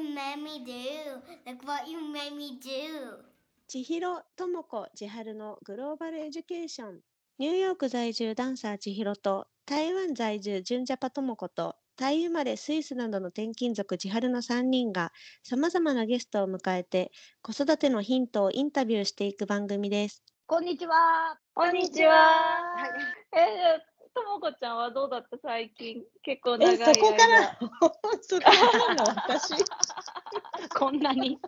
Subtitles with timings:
[0.00, 1.20] what you made me do?
[1.46, 3.18] Look what you made me do?
[3.68, 7.00] 千尋智子千春のグローバルエデュケーション
[7.38, 15.12] ニューヨーク在住ダンサー千尋と台湾在住純ジャパ智子とタイ生まれスイスなどの転勤族千春の3人が
[15.44, 17.12] さまざまなゲストを迎えて
[17.42, 20.24] 子育てのヒントをインタビューしていく番組です。
[20.46, 21.38] こんにちは。
[21.54, 22.12] こんにちは。
[23.32, 26.02] えー、ともこちゃんはどうだった最近？
[26.22, 26.90] 結構長い間。
[26.90, 27.58] え、そこから、
[28.22, 28.50] そこか
[28.88, 29.54] らの私。
[30.78, 31.38] こんなに？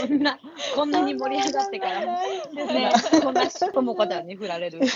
[0.00, 0.38] こんな、
[0.74, 2.00] こんなに盛り上がってから。
[2.00, 2.90] ね、
[3.22, 4.80] こんなともこちゃんに振られる。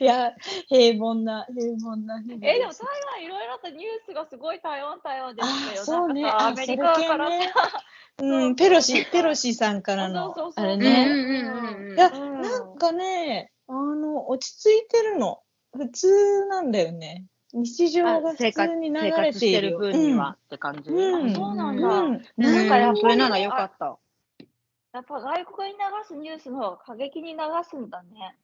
[0.00, 0.34] いや、
[0.68, 2.80] 平凡な、平凡な日々えー、でも台
[3.14, 5.84] 湾いろいろとニュースがすごい台湾台湾でしたよ。
[5.84, 7.82] そうね、アメリカからさ、
[8.20, 11.94] うん、ペロシ、ペロシさんからのあれうんね。
[11.94, 15.40] いや、うんなんかね、あの、落ち着いてるの。
[15.74, 17.24] 普通なんだよね。
[17.54, 19.78] 日常が普生活通に流生れ活しているよ。
[19.78, 20.90] 分にはって感じ？
[20.90, 21.88] うんあそうなんだ。
[21.88, 22.14] うん。
[22.14, 23.98] うんなんかやっぱりそれならよかった。
[24.92, 28.36] やっぱ外国に流すニュースの方が過激に流すんだね。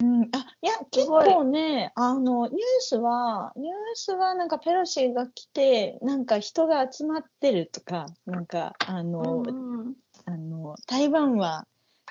[0.00, 9.94] うん、あいや結構ねあのニュースはニュースはなんかペロシが来てなんか人が集まってるとかなんかあの、うん
[10.26, 11.66] あの台湾は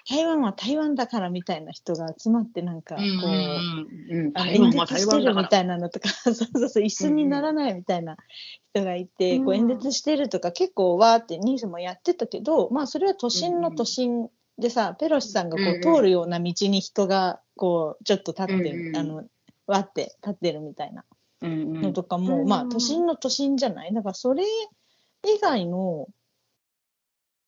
[0.10, 5.48] 台湾は台湾だからみたいな人が集まってなんかこう、うんあの台湾は演説してるみ。
[5.48, 8.18] たいなのとか そうそうそう一緒にならないみたいな
[8.74, 9.46] 人がいて、うん。
[9.46, 18.98] こう演説してるとか結構わーってニュースもやってたけどまあそれは都心の都心でさ、ペロシさんがこうんううん通るような道に人がこうちょっと立ってる、うんうん。
[18.98, 19.24] あの
[19.68, 21.06] わって立ってるみたいな
[21.42, 21.82] うんうん。
[21.82, 22.48] のとかも、うん。
[22.48, 23.94] まあ都心の都心じゃない？
[23.94, 26.08] だからそれ以外の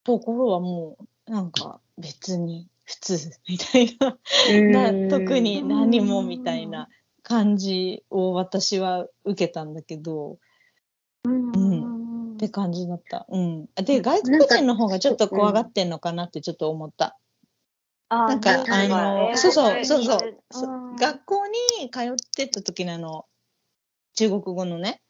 [0.04, 3.98] ところはもうなんか別に普通みたい
[4.72, 4.92] な。
[4.92, 6.90] な特に何もみたいな
[7.24, 10.38] 感じを私は受けたんだけど。
[11.24, 11.52] うん。
[11.56, 12.02] うん
[12.32, 13.28] って感じだった。
[13.30, 17.20] うん、で外国人の方がちょっと怖がってんのかなってちょっと思った。
[18.10, 19.86] あなんかーあのそうそうで。
[19.86, 20.96] そうそう。
[20.96, 23.26] 学校に通ってた時のあの
[24.16, 25.02] 中国語のね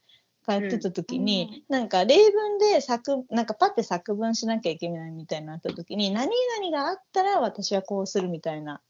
[0.44, 8.82] 通ってた時に、なんか例文で作なんかパッて作文しなきゃいけないみたいになった時に何々があったら私はこうするみたいな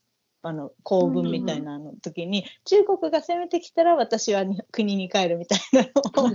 [0.43, 5.89] あの構文みたいなの時に、中国が攻めてきたら私はに国に帰るみたいなの
[6.23, 6.27] を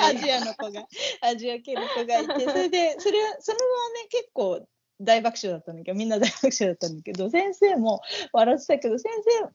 [0.00, 0.86] アジアの子が
[1.22, 4.64] アジア系の子がいてそれでそれはその後はね結構
[5.00, 8.00] 大爆笑だったんだけどみんな大爆笑だったんだけど先生も
[8.32, 9.50] 笑ってたけど先生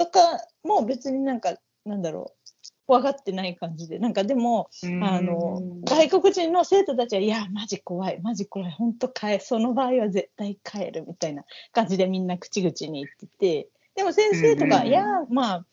[0.00, 2.52] とかも別になんかなんだろう
[2.86, 4.70] 怖がってない感じでなんかでも
[5.02, 15.66] あの外国人の生徒たちは「いやマジ怖いマジ怖い本当帰その場合は絶対帰る」みたいな感じでみんな口々に言っててでも先生とか「うんいやまあ、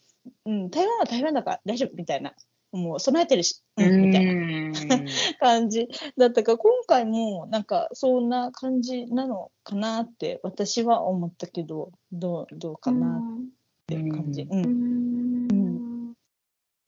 [0.43, 2.33] うん、台湾は台湾だから大丈夫」みたいな
[2.73, 4.67] もう備えてるし、うん、みたいな。
[5.39, 13.21] 感じだったから今回もなんかそんな感じなのかなって私は思ったけどどうどうかな
[13.87, 14.41] っていう感じ。
[14.41, 16.13] うんうん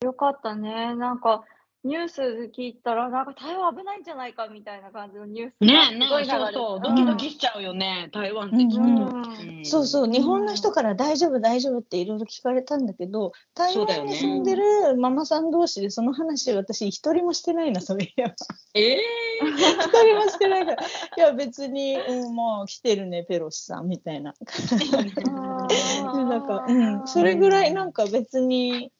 [0.04, 0.96] よかったね。
[0.96, 1.44] なんか、
[1.86, 2.22] ニュース
[2.56, 8.82] 聞いたら、なんか台湾危ないんじゃないかみたいな感じのニュースねがえ、すごい流れてなんかそうそう、うんドキドキしちゃうよね、台湾って聞くと。
[8.82, 18.34] うんうんそうそう、日本の人から大丈夫、大丈夫っていろいろ聞かれたんだけど、台湾に住んでるママさん同士でその話、私、一人もしてないな、そういえば。
[18.74, 19.02] ええ
[19.42, 20.88] 一人もしてないから、い
[21.18, 24.34] や、別に、うん、まあ、来てるね、ペロシさんみたいな。
[25.24, 26.74] なんか、う
[27.04, 28.92] ん、それぐらい、なんか別に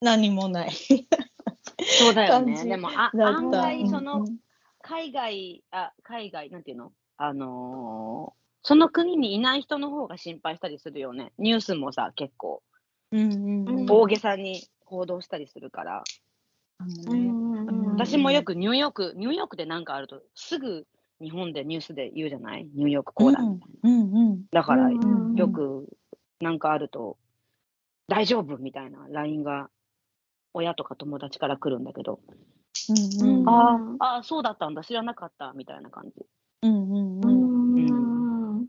[0.00, 0.72] 何もない。
[1.82, 2.64] そうだよね。
[2.64, 4.24] でも、あ案外、そうんの、
[4.82, 6.92] 海外、あ、海外、なんていうの？
[7.16, 11.32] あのーその国にいない人の方が心配したりするよね。
[11.36, 12.62] ニュースもさ、結構、
[13.12, 13.86] うんうんうん。
[13.90, 16.04] 大げさに報道したりするから。
[17.90, 20.86] 私もよくニューヨーク、ニューヨークでなんかあると、すぐ
[21.20, 22.66] 日本でニュースで言うじゃない？
[22.74, 23.90] ニューヨークこうだみたいな。
[23.90, 25.86] うんうんだから、うんよく
[26.40, 27.18] なんかあると、
[28.08, 29.68] 大丈夫みたいな LINE が
[30.54, 32.20] 親とか友達から来るんだけど、
[33.22, 36.26] うんうんああ、そうだったんだ、知らなかったみたいな感じ。
[36.62, 38.60] うんうんううん。
[38.60, 38.66] ん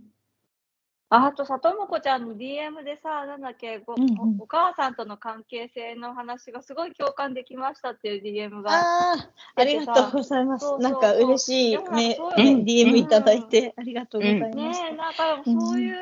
[1.10, 4.20] ああとさともこちゃんの DM でさなんだっけご、うんうん。
[4.40, 10.66] おお母さんとの関係性の話がすごい共感できましたっていう DM がああ、ありがとうございます。
[10.66, 12.18] そうそうなんか嬉しいねね。
[12.20, 14.82] うん DM いただいてありがとうございまねす。
[14.82, 15.96] えなんかそういう、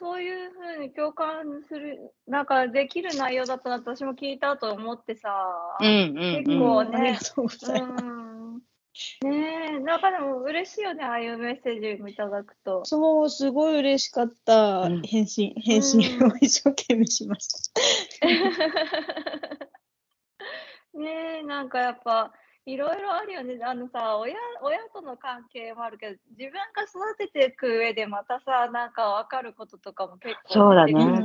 [0.00, 5.28] そういうふうに共感するなんかできる内容だったな私も聞いたと思ってさ、
[5.78, 5.90] うんう
[6.40, 8.04] ん結構ありねがとうございます。
[8.04, 8.20] うん
[9.22, 12.84] ねえなんかでも嬉しいよねああいうメッセージもいただくと。
[12.84, 14.80] そう、すごい嬉しかった。
[14.80, 17.70] うん返信、返信を一生懸命しまし
[18.20, 18.26] た。
[20.98, 22.32] ねえ、なんかやっぱ、
[22.70, 23.58] いろいろあるよね。
[23.64, 30.92] あのさ、親親との関係もあるけど、自分が育てていく上でまたさ、なんか分かることとかも結構そうだね。
[30.92, 31.24] 出てくる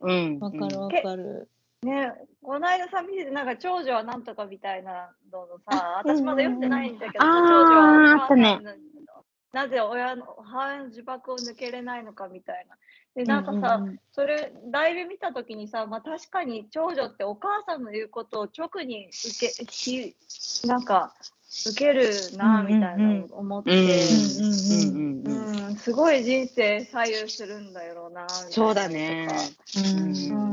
[0.00, 0.40] うん。
[0.40, 1.48] かるわけかる。
[1.82, 2.12] ね
[2.42, 8.76] この間さ、見てて、なんか長女はなんとかみたいなののさ、私まだ読んでないんだけど、長女は
[9.52, 12.76] なぜ親の母親の呪縛を抜けれないのかみたいな。
[13.16, 20.16] で、なんかさ、うんうんそれ、だいぶ見たときにさ、まあ、確かに長女ってお母さんの言うことを直に受け、き
[20.66, 21.12] なんか、
[21.68, 23.78] 受けるな、みたいな思って、うん。
[23.80, 25.66] うんうんうんうん。
[25.68, 29.28] うん、すごい人生左右するんだろうな、そうだね。
[29.76, 30.52] うんう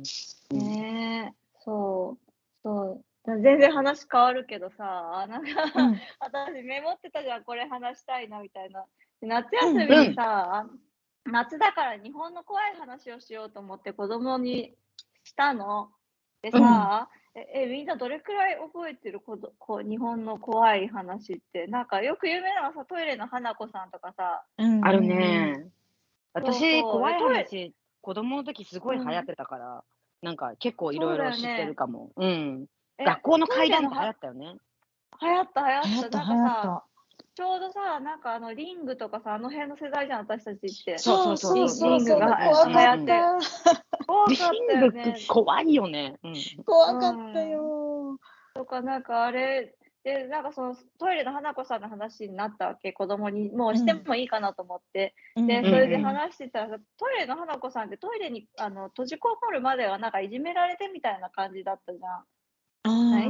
[0.00, 0.02] ん
[0.50, 1.34] ねえ、
[1.64, 2.32] そう、
[2.64, 3.40] そう。
[3.40, 8.84] 全然話変わるけどさ、なんか、うん 私メモってたじゃん、これ話したいな、みたいな。
[9.20, 10.66] で夏休みにさ、
[11.30, 14.74] 夏だから日本の怖い話をしようと思って子供に
[15.24, 15.90] したの。
[16.42, 21.66] でさ、ええ、みんなどれくらい覚えてるこどこ日本の怖い話って。
[21.66, 25.54] なんかよく有名なのはさ、トイレの花子さんとかさ、うんあるね。
[26.36, 29.84] そう私、そう怖い話、子供の時すごい流行ってたから、
[30.22, 32.12] なんか結構いろいろ知ってるかも。
[32.16, 32.66] うん。
[32.98, 34.54] え学校の階段とか流行ったよね。
[35.20, 35.88] 流行った流行っ。
[35.88, 36.93] 流行ったたなんか流行っさ、た。
[37.36, 40.98] ちょうどさ、なんかあのリングとかさ、あの辺の世代じゃん、私たちって。
[40.98, 44.04] そうそうそうそうそうリングが流行っってた。
[44.06, 45.16] 怖かリったングよね。
[45.28, 46.16] 怖いよね。
[46.22, 46.34] うん。
[46.64, 48.18] 怖かったよ。
[48.54, 55.14] とか、なんかあれ、で、なんかそのトイレの花子さんの話になったわけ、子供に、もうしてもいいかなと思って。
[55.34, 62.24] で、うんそれで話してたらさ、トイレの花子さんってトイレにあの閉じこもるまではなんかいじめられてみたいな感じだったじゃん。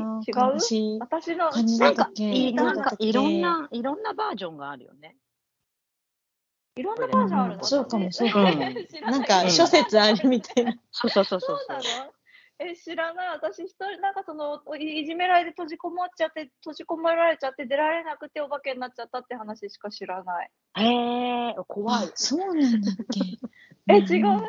[0.00, 0.98] あはい違う？
[1.00, 2.10] 私の、感じなんか
[2.54, 5.16] なんかいろんな、いろんなバージョンがあるよね。
[6.76, 8.46] いろんなバージョンあるの、うんそうかもそうかも。
[9.08, 9.50] なんかうん。
[9.50, 10.74] 諸説あるみたいな。
[10.90, 12.12] そうそうそうそそううなの？
[12.58, 13.28] え、知らない。
[13.30, 20.50] 私一人、なんかその、いいじめられて閉じこもっちゃって、閉じこもられちゃって出られなくてお化けになっちゃったって話しか知らない。
[20.76, 22.06] へえ、怖い。
[22.06, 22.12] あ。
[22.14, 23.20] そうなんだっけ。
[23.92, 24.06] え、うん。
[24.06, 24.42] 違う？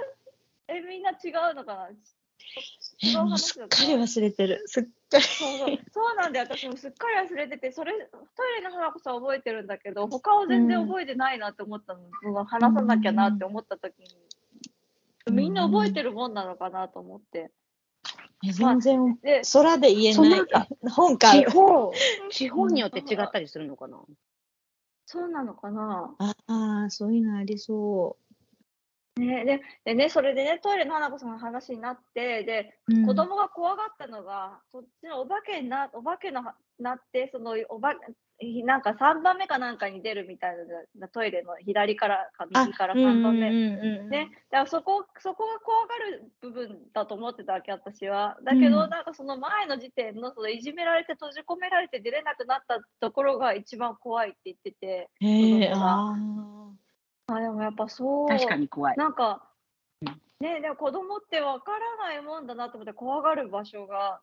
[0.67, 1.89] え、みんな違うのかな？
[3.01, 3.07] え
[3.37, 4.63] すっかり忘れてる。
[4.67, 5.23] すっかり。
[5.23, 7.97] そうそうそうなんで、私もすっかり忘れてて、それ、ト
[8.57, 14.07] イレの花子さん覚えてるんだけど、他を全然覚えてないなって思ったの、その話さなきゃなって思った時に、
[15.31, 17.51] みんな覚えてるもんなのかなと思って。
[18.47, 20.67] え全然で、空で言えないそうなんか。
[20.91, 21.31] 本か。
[21.31, 21.91] 地方、
[22.29, 23.99] 地方によって違ったりするのかな？
[25.07, 26.15] そうなのかな？
[26.19, 26.35] あ
[26.87, 28.17] あ、そういうのありそ
[29.17, 32.95] ね、ででね、それでね、トイレの花子さんの話になって、で、う。
[32.95, 37.93] うん子供が怖がったのが、そっちのお化けにな、お化けのはなって、そのおば、
[38.65, 40.55] なんか3番目かなんかに出るみたい
[40.97, 43.49] な、トイレの左からか右から3番目。
[44.09, 48.37] ね、だからそこ、そこが怖がる部分だと思ってたわけ、私は。
[48.43, 56.64] だけど、うんなんかその前の時点の、そのいじめられて閉じ込められて出れなくなったところが一番怖いって言ってて、へえ、子供が
[57.27, 58.27] ああ、でもやっぱそう。
[58.27, 58.97] 確かに怖い。
[58.97, 59.43] なんか
[60.01, 64.21] うん、ね、でも子供ってわからないもんだなと思って、怖がる場所が、あ。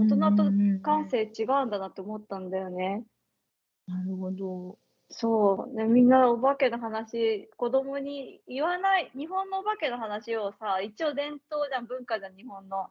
[0.00, 3.04] 大人とうん感性違うんだなって思ったんだよね。
[3.86, 4.78] なるほど。
[5.10, 5.76] そう。
[5.76, 12.88] でみんなお化けの話、子供に言わない、日本のお化けの話をさ、一応伝統じゃん、文化じゃん、日本の。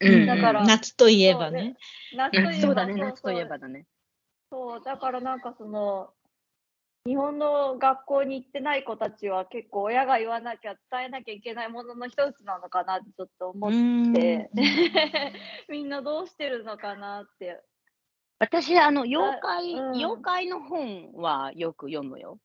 [0.00, 1.76] うんだから夏といえばね。
[2.14, 3.86] 夏といえばそうだね、夏といえばだね。
[4.50, 6.10] そう、だからなんかその、
[7.04, 14.50] 日本の学校に行ってない子たちは結構親が言わなきゃ伝えなきゃいけないものの一つなのかなってちょっと思って、
[15.68, 17.60] みんなどうしてるのかなって。
[18.38, 22.38] 私、あの、妖怪、うん妖怪の本はよく読むよ。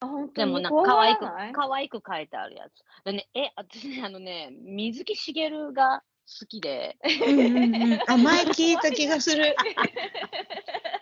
[0.00, 3.04] あ、本当でもなんかに怖が可愛くらない、可愛く書いてあるやつ。
[3.04, 6.02] でね、え、私ね、あのね、水木しげるが
[6.40, 9.56] 好きで、うんうんうんあ、前聞いた気がする。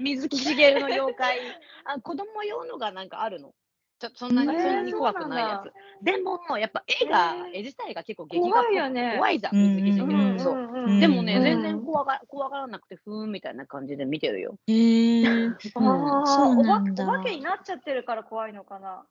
[0.00, 1.38] 水木しげるの妖怪、
[1.84, 3.52] あ子供用のがなんかあるの？
[4.00, 6.04] ちょそんなに、えーそんなに怖くないやつ。
[6.04, 10.30] でも、やっぱ絵が、えー絵自体が結構劇画っ怖いよね怖いじゃん、うん水木しげる。
[10.32, 10.56] うんそう。
[10.90, 14.56] んでもね、うん全然怖が怖がらなくて、ふーんみたいな感じで見てるよ。
[14.66, 15.26] へえ。
[15.26, 19.04] ああ、そうお化なんだお化けになっちゃってるから怖いのかな？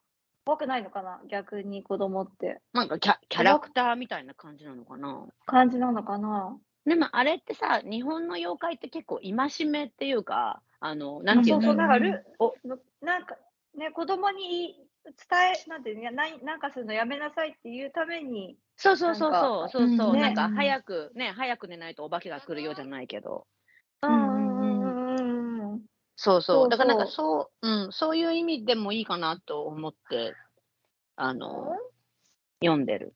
[0.46, 1.22] 怖くないのかな？
[1.30, 2.60] 逆に子供って。
[2.74, 5.26] なんかキャキャラクターみたいな感じなのかな？
[5.46, 6.58] 感じなのかな？
[6.86, 13.38] でもあれってさ、日本の妖怪って結構戒めっていうか、あの、なんていそううそう、のなんかル、おのなんか
[13.74, 14.76] ね、子供に
[15.06, 15.14] 伝
[15.66, 20.18] え、なんていうの、なんなんかするのやめなさいっていうために、そうそうそうそう、そうそう、う。
[20.18, 23.48] んなんかね早く、ね、早く寝ないとお化けが来るよじゃないけど。
[24.02, 25.82] うん。
[26.18, 26.58] そうそう。
[26.58, 30.34] そうだからなんかそそう、うん、そういう意味でもいいかなと思って、
[31.16, 31.78] あの、
[32.62, 33.14] 読んでる。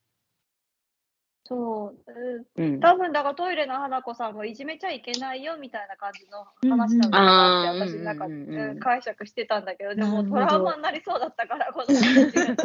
[1.48, 2.12] そう。
[2.58, 2.80] うんうん。
[2.80, 12.56] 多分だからトイレの花子さんもいじめちゃいけないよみたいな感じの話うんうんなのかなって私なんか、うんうんうんうん解釈してたんだけどでもトラウマになりそうだったから子供たちが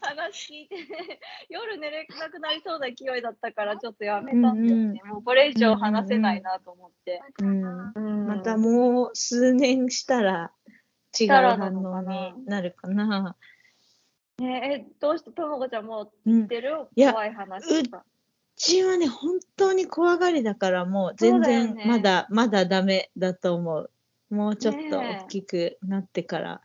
[0.00, 10.52] 話聞いて、ね、夜寝れなくなりそうな勢いだったからちょっとやめたんだよね、もうこれ以上話せないなと思って、うんうんまたもう数年したら
[11.18, 13.36] 違う反応になるかな。
[14.40, 16.86] ねえどうしてともこちゃんもううん知ってる？
[16.96, 18.02] いや怖い話とかう
[18.56, 23.90] ちはね、本当に怖がりだから、もう全そうだよね然まだ、まだダメだと思う。
[24.30, 26.60] もうちょっと大きくなってから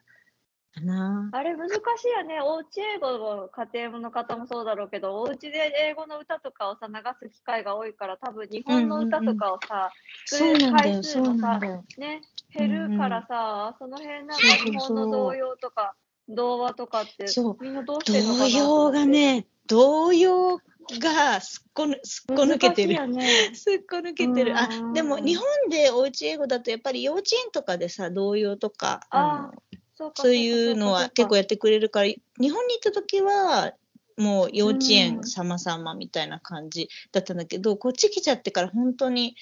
[0.73, 1.29] かな。
[1.31, 2.41] あれ難しいよね。
[2.41, 9.89] おうち英語の家庭の方もそうだろうけど、お家で英語の歌とかをさ、流す機会が多いから、多分日本の歌とかをさ、
[10.25, 11.59] そう聞くなんだよ、回数もさ。
[11.97, 12.21] ね、
[12.53, 15.95] 減るからさ、その辺なんかそうそうそう日本の童謡とか、
[16.29, 20.59] 童話とかってそう、みんなどうしてんのかな童謡がね、童謡
[20.99, 23.07] がすっこぬすっこ抜けてる。
[23.07, 23.51] ね。
[23.53, 24.57] すっこ抜けてる。
[24.57, 29.63] あうんでも日本でおうち英語だとやっぱり幼稚園とかでさ童謡とかあの
[29.95, 33.73] そうかそういうのは結構ややってくれるから日本に行った時は
[34.17, 39.35] もう幼稚う園ん様々みたいな感じだったんだけど、こっち来ちゃってから本当に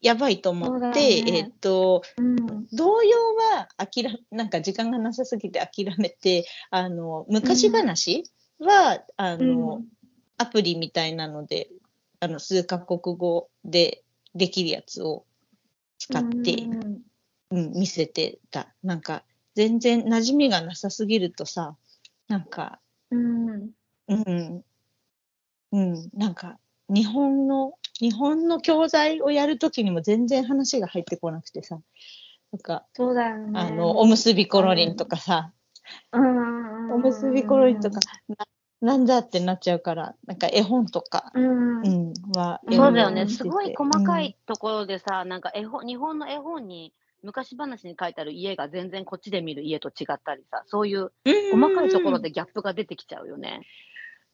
[0.00, 1.38] やばいと思って、よね。
[1.38, 2.66] えっとうん。
[2.72, 3.16] 童謡
[3.56, 8.24] は諦めなんか時間がなさすぎて諦めてあの昔話
[8.58, 9.84] は、あの、うん。
[10.36, 11.68] アプリみたいなので
[12.20, 14.02] あの数カ国語で
[14.34, 15.24] できるやつを
[15.98, 17.02] 使って、うん。
[17.50, 18.74] うん、見せてた。
[18.82, 19.24] なんか、
[19.54, 21.76] 全然馴染みがなさすぎるとさ、
[22.28, 23.70] なんか、うん。
[24.08, 24.64] うん、
[25.72, 31.80] うん、なんか、日本の、日本の教材をやるときにも全然話が入ってこなくてさ、
[32.52, 33.58] なんか、そうだよね。
[33.58, 35.52] あの、おむすびコロリンとかさ、
[36.12, 38.36] うんおむすびコロリンとか、な
[38.80, 43.26] なんだってなっちゃうから、なんか絵本とか、うん、うん、はそうだよね。
[43.26, 46.92] すてごい細かいところでさ、なんか絵本、日本の絵本に
[47.22, 53.62] 昔話に書いてある家が全然こっちで見る家と違ったりさ、そういううん細かいところでギャップが出てきちゃうよね。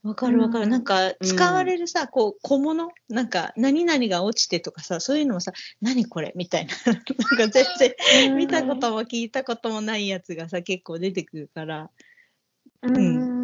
[0.04, 0.64] わかるわかる。
[0.64, 0.70] うん。
[0.70, 2.90] なんか、使われるさ、こう、小物？
[3.08, 6.32] なんか、何々が落ちてとかさ、そういうのもさ、何これ？
[6.36, 6.74] みたいな。
[6.92, 11.90] なんか全然、見たことも聞いたこともないやつがさ、結構出てくるから、
[12.82, 13.42] うん。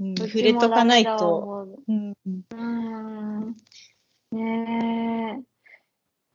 [0.00, 0.14] うん。
[0.16, 1.68] 触れとかないと。
[1.86, 3.56] うん、うん。
[4.32, 5.55] ねえ。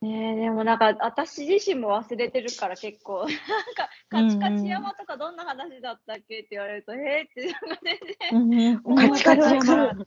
[0.02, 3.28] ねえ、でもなんか私自身も忘れてるから結構、 なん
[3.74, 7.98] かカチカチ山とかどんな話だったっけって言われると、えーってなんか全
[8.50, 10.06] 然うんカチカチ山。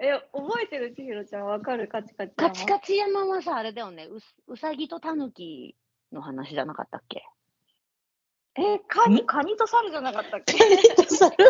[0.00, 1.86] え、覚えてる千尋ちゃんわかる？
[1.86, 2.48] カチカチ山。
[2.48, 5.76] カチカチ山はさ、あれだよね、うすうさぎとタヌキ
[6.10, 7.22] の話じゃなかったっけ？
[8.56, 10.58] え、カニ、カニと猿じゃなかったっけ？
[10.58, 10.76] それ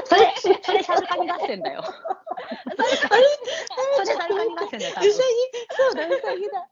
[0.04, 0.14] そ
[0.48, 1.82] れ、それ、サルカニ合戦だよ。
[1.82, 1.90] そ
[2.76, 6.68] れ、サルカニ合戦だよ、うさぎ、そうだ、うさぎだ。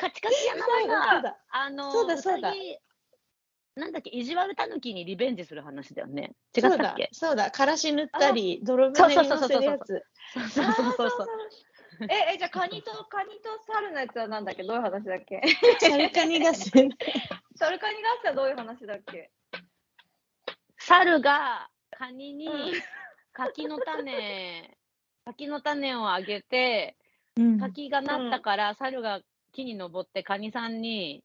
[0.00, 1.36] カチカチ山そうだ、はさ、そうだ。
[1.50, 2.54] あの、そうだそうだ
[3.76, 6.32] なんだっけ、意地悪タヌキにリベンジする話だよね。
[6.56, 10.02] 違っそうだたっけ、そうだ、からし塗ったり、泥船に乗せるやつ。
[10.32, 11.28] そうそうそうそうそう。
[12.08, 15.42] え、え、じゃあカニと、カニと猿のやつはなんだっけどういう話だっけ
[15.80, 16.90] サルカニ合戦。
[17.54, 19.30] 猿カニがあったらどういう話だっけ
[20.78, 22.48] 猿がカニに
[23.32, 24.76] 柿の種、
[25.26, 26.96] 柿の種をあげて、
[27.36, 29.20] うん柿がなったから、猿が
[29.56, 31.24] 木に登ってカニさんに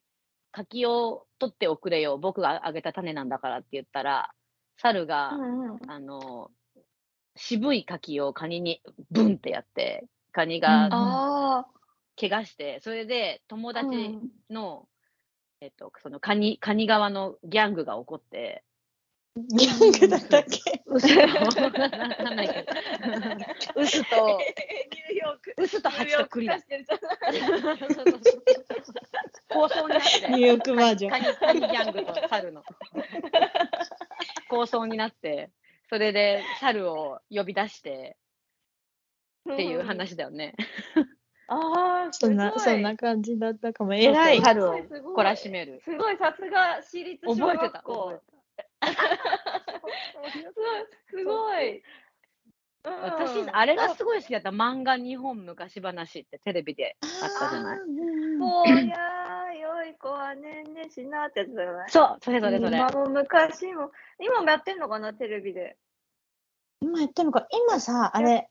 [0.52, 4.32] 柿を取っておくれよ、僕があげた種なんだからって言ったら、
[4.78, 5.80] 猿が、んうん。
[5.88, 6.50] あの、
[7.36, 10.90] 渋い柿をカニにブンってやって、カニが
[12.20, 13.74] 怪我して、それで友あ。
[13.74, 14.88] 達うんの、
[15.62, 18.64] えっと、そのカニ、カニ側のギャングが起こって、
[19.38, 20.84] ギャングだったっけ？
[20.88, 25.54] ウスと、なんないけど、ウスと、ニューヨーク。
[25.58, 26.58] ウスとハチとクリだ。
[29.50, 32.64] 構想になって、ニューヨークバージョンカニカニギャングと猿の
[34.50, 35.50] 構想になって、
[35.90, 38.18] それで猿を呼び出して
[39.52, 39.84] っていう。
[39.84, 40.56] 話だよね。
[41.48, 43.94] ああ、そんな、すごいそんな感じだったかも。
[43.94, 44.42] 偉い。
[44.42, 44.76] 猿を
[45.16, 45.82] 懲らしめる。
[45.84, 48.22] すごい、さすが私立小覚えてた学校。
[51.10, 51.78] すごい。
[51.78, 51.84] うん
[52.84, 54.50] 私、あれがすごい好きだった。
[54.50, 57.80] 漫画日本昔話ってテレビであったじゃない？
[58.40, 61.86] もうやー、良い子はねんねしなってやつだよね。
[61.90, 62.78] そう、それそれそれ。
[62.80, 65.78] 今も昔も、今もやってんのかな、テレビで。
[66.82, 68.50] 今やってるのか、今さ、あれ、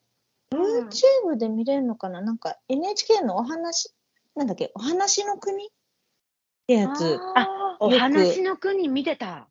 [0.52, 2.20] うん YouTube で見れるのかな？
[2.20, 3.92] なんか NHK のお話、
[4.36, 5.68] なんだっけ、お話の国っ
[6.68, 7.18] てやつ。
[7.34, 9.49] あお話の国見てた。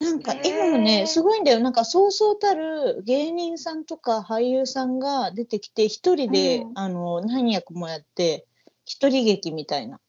[0.00, 1.60] なんか今もね、すごいんだよ。
[1.60, 8.46] なんかそうそうたる芸人さんとか俳優さんが出てきて、一人で、うんあの、何役もやって、
[8.86, 10.00] 一人劇みたいな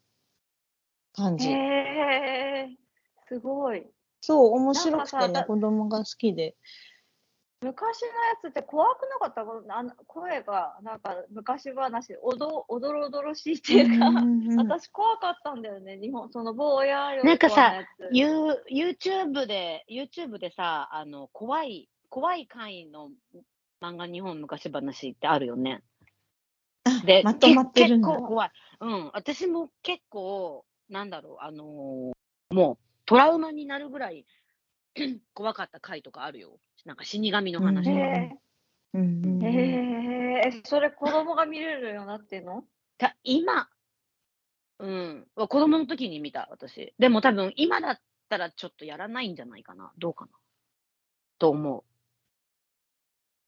[1.14, 1.50] 感じ。
[1.50, 2.70] へえ、
[3.28, 3.86] すごい。
[4.22, 6.56] そう、面白くてね、なんかさ子供が好きで。
[7.64, 9.42] 昔のやつって怖くなかった？
[9.76, 14.10] あの声が、なんか昔話、おどおどろおどろしいっていうか、
[14.58, 18.56] 私怖かったんだよね、日本、その坊やよりなんかさ怖いやつユー
[18.98, 23.12] YouTube で、YouTube でさ、あの、怖い、怖い回の
[23.80, 25.84] 漫画日本昔話ってあるよね。
[27.06, 28.52] で、まとまってるんだけ結構怖い。
[28.80, 29.12] うん。
[29.14, 34.26] 私も結構、なんだろう、あのーもうトラウマになるぐらい
[35.34, 36.60] 怖かった回とかあるよ。
[36.86, 37.98] なんか死神の話とか。
[37.98, 38.38] へ
[38.94, 42.66] うんうんえ、へえ、それ子供が見れるようになってんの？
[42.98, 43.70] た今、
[44.80, 46.94] うん、子供の時に見た、私。
[47.00, 49.92] でも多分今だったらちょっとやらないんじゃないかな。
[49.98, 50.32] どうかな。
[51.40, 51.84] と思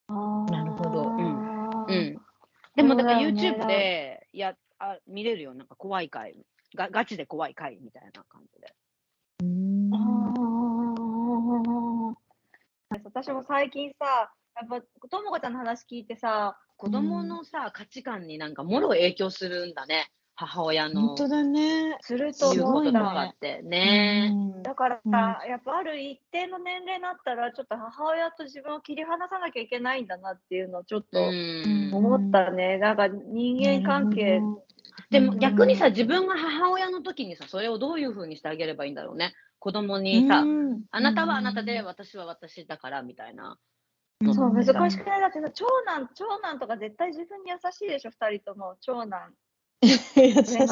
[0.07, 1.05] なるほどう。
[1.05, 2.17] あーうん。
[2.75, 5.53] でも、だからそうだよね YouTube でやあ見れるよ。
[5.53, 6.45] なんか怖い回。
[6.75, 8.73] がガチで怖い回みたいな感じで。
[9.43, 11.92] うんあー
[13.03, 20.11] 私も最近さ、やっぱ、ともこちゃんの話聞いてさ、子供のさ、価値観になんかもろ影響するんだね。
[20.35, 21.97] 母親の本当だね。
[22.01, 23.23] すると思うん言うこととかだ。
[23.23, 24.31] ってね。
[24.31, 31.93] うんだからうんさ、やっぱある一定の年齢になったら、ちょっと母親と自分を切り離さなきゃいけないんだなっていうのをちょっうとん。
[31.93, 32.77] 思ったね。
[32.77, 34.39] なんか人間関係、
[35.11, 39.33] でも逆にさ、うん自分が母親の時にさ、それをどういうふうにしてあげればいいんだろうね。
[39.63, 40.43] 子供にさ、
[40.91, 43.57] あなたはあなたで、私は私だからみたいな。
[44.19, 48.75] うんそう、うん難しくないだってさ、長男、長男とか絶対自分に優しいでしょ、二人とも。
[48.81, 49.33] 長男。
[49.81, 50.65] 優しい、優しい。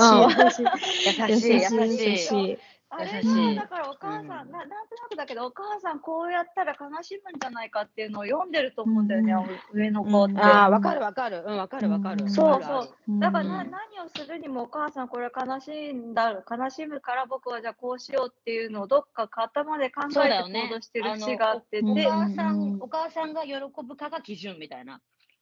[1.29, 2.57] 優しい、優しい。
[2.93, 9.33] あれ優しいが、だからお母さん、うんな、なんとなくだけど、お母さんこうやったら悲しむんじゃないかっていうのを読んでると思うんだよね、
[9.71, 10.33] 上の子って。
[10.33, 11.43] うんああ、わかるわかる。
[11.47, 12.25] うん、わかるわかる。
[12.25, 13.19] うんそうそう。
[13.19, 23.53] だからな、うん何をするにもお母さんこれ悲しんだ悲しむから僕はじゃあこうしようっていうのをどっか頭で考えて行動してる節があっておで、母さうんん、お母さんが喜
[23.87, 25.01] ぶかが基準みたいな。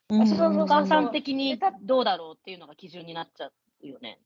[0.10, 3.52] うんそうそうそうお母さん的にどうだろうっていうのが基準になっちゃ
[3.84, 4.20] うよね。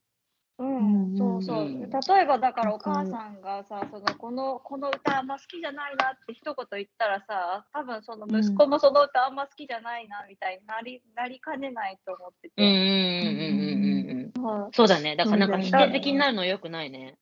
[0.56, 1.64] うん、そうそう。
[1.64, 13.30] うん例えばだからお母さんがさ、そのこのこの歌あんま好きじゃないなって一言言ったらさ、多分その息子もその歌あんま好きじゃないなみたいになりなりかねないと思ってうんうんて。
[13.30, 14.60] うんうんうんうん。
[14.62, 15.16] はいそうだね。
[15.16, 17.16] だからなんかだよね定的になるのよくないね。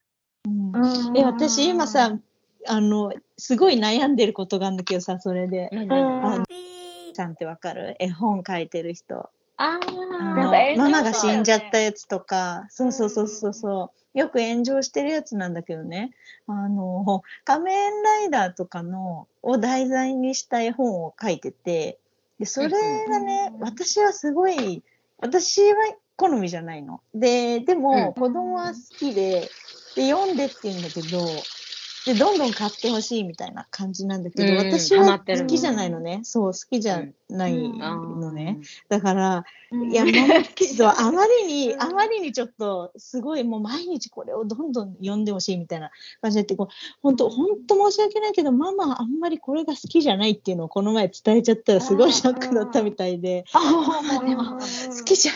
[0.47, 2.19] うんえ、私今さ、
[2.67, 5.69] あの、すごい悩んでることがあるんだけどさ、それで。
[5.73, 5.89] 何うん
[6.23, 6.47] 何？
[6.47, 7.97] ピーちゃんってわかる？
[7.99, 9.31] 絵本書いてる人。
[9.63, 9.79] あ
[10.35, 14.19] なんか炎上ママが死んじゃったやつとか、そうそうそうそうそう。
[14.19, 16.11] よく炎上してるやつなんだけどね。
[16.47, 21.99] あの、仮面ライダーとかの、を題材にした絵本を書いてて、
[22.39, 24.83] で、それがねう、ん私はすごい、
[25.19, 25.77] 私は
[26.17, 27.01] 好みじゃないの。
[27.15, 27.81] で、でうん。
[27.81, 29.49] も、子供は好きで、
[29.95, 31.25] で、読んでって言うんだけど、
[32.05, 36.21] で、どんどん買ってほしいみたいな感じなんだけど、うん私は好きじゃないのね。
[36.25, 38.59] そう、好きじゃないのね。
[38.89, 39.45] だから、
[39.91, 40.05] いや、
[40.55, 41.83] けど、あまりに、うん。
[41.83, 45.91] あまりにちょっと、すごい、もう毎日これをどんどん読んでほしいみたいな
[46.21, 46.69] 感じでって、こう、
[47.01, 55.33] 本当本当申し訳ないけど、ママあんまりこれが好きじゃないっていうのをこの前伝えちゃったら、すごいショックだったみたいで、ああ、でも、好きじゃ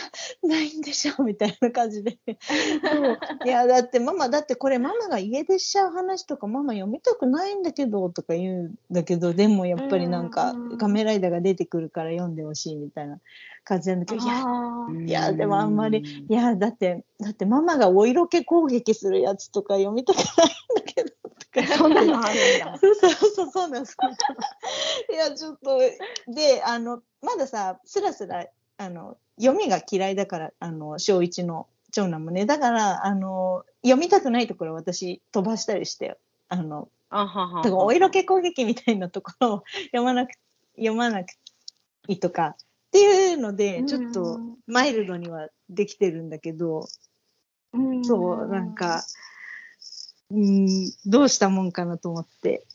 [0.47, 2.17] ないんでしょみたいな感じで。
[3.45, 13.19] いや、だってママ、だってこれママが家出しちゃう話とか、ママ読みたくないんだけど、とか言うんだけど、でもやっぱりなんかうん、仮面ライダーが出てくるから読んでほしいみたいな
[13.63, 14.43] 感じなんだけど、いや、
[15.05, 20.27] いや、でもあんまり、いや、だって、だってママがお色気攻撃するやつとか読みたくないん
[20.75, 21.77] だけど、とか。
[21.77, 22.77] そんなのあるんだ。
[22.79, 23.97] そうそうそう、そうなんです。
[25.11, 25.79] いや、ちょっと、
[26.31, 28.47] で、あの、まださ、スラスラ、
[28.77, 36.17] あの、読みが嫌いだから、あの、小一の長男もね、だから、あの、読みたくないところ私飛ばしたりして、
[36.49, 40.31] あの、あははだからお色気攻撃みたいなところを読まなく、
[40.75, 41.27] 読まなく
[42.07, 46.87] いいとか、っていうので、ちょっとマイルドにはできてるんだけど、
[47.73, 49.03] うんそう、なんか、
[50.31, 50.67] うん、
[51.05, 52.65] どうしたもんかなと思って。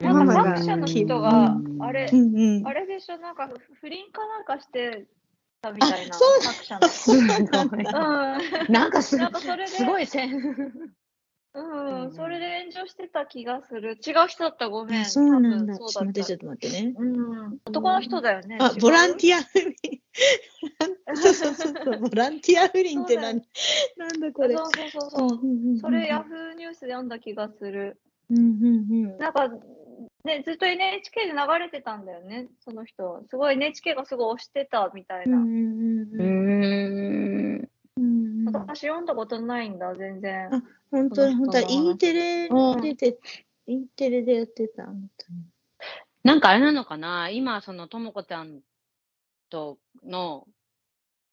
[0.00, 2.66] なんか作者のき人がう、んあれう、んうん。
[2.66, 5.06] あれでしょ、なんか不不倫かなんかして
[5.60, 6.88] たみたいな、あそう作者の。
[8.68, 10.32] うんなんかすなんかそれですごいせん。
[11.52, 13.98] うん、それで炎上してた気がする。
[14.06, 15.04] 違う人だったらごめん。
[15.04, 15.74] そうなんだ。
[15.74, 16.92] 多分ちょっと待って、ちそうだっょっと待ってね。
[16.94, 17.02] た。
[17.02, 18.58] うん、男の人だよね。
[18.60, 19.74] あ、ボランティィア不倫。
[21.16, 23.42] そうそうそうそう、ボランティア不倫って何？
[23.96, 24.54] なんだこれ。
[24.56, 25.28] そうそうそうそう。
[25.28, 27.98] うんうんうんうんそれヤフーニュースで読んだ気がする。
[28.30, 29.48] うんうんなんか、
[30.24, 33.24] ね、ずっと NHK で流れてたんだよね、その人。
[33.28, 35.38] すごい NHK がすごい推してたみたいな。
[35.38, 36.12] うん
[38.52, 40.54] 私読んだことないんだ、全然。
[40.54, 41.90] あ本当に本当に。
[41.90, 42.80] E テレうん。
[42.80, 43.18] 出て、
[43.66, 45.38] E テレでやってた本当に。
[46.22, 47.30] なんかあれなのかな？
[47.30, 48.60] 今、その、ともこちゃん
[49.48, 50.46] との、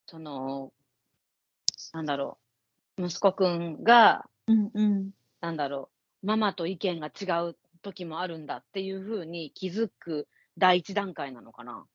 [0.06, 0.72] その、
[1.94, 2.38] なんだろ
[2.98, 5.12] う、息子くんが、うんうん。
[5.42, 5.90] なんだろ
[6.24, 10.28] う、ママと意見が違う時もあるんだっていうふうに気づく
[10.58, 11.86] 第一段階なのかな？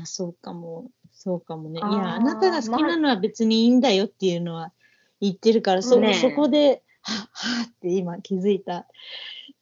[0.00, 0.90] ああそうかも。
[1.12, 1.80] そうかもね。
[1.80, 4.72] いやあなたが好きなのは別にいいんだよっていうのは
[5.20, 6.14] 言ってるから、そねえ。
[6.14, 8.86] そこでははって今気づいた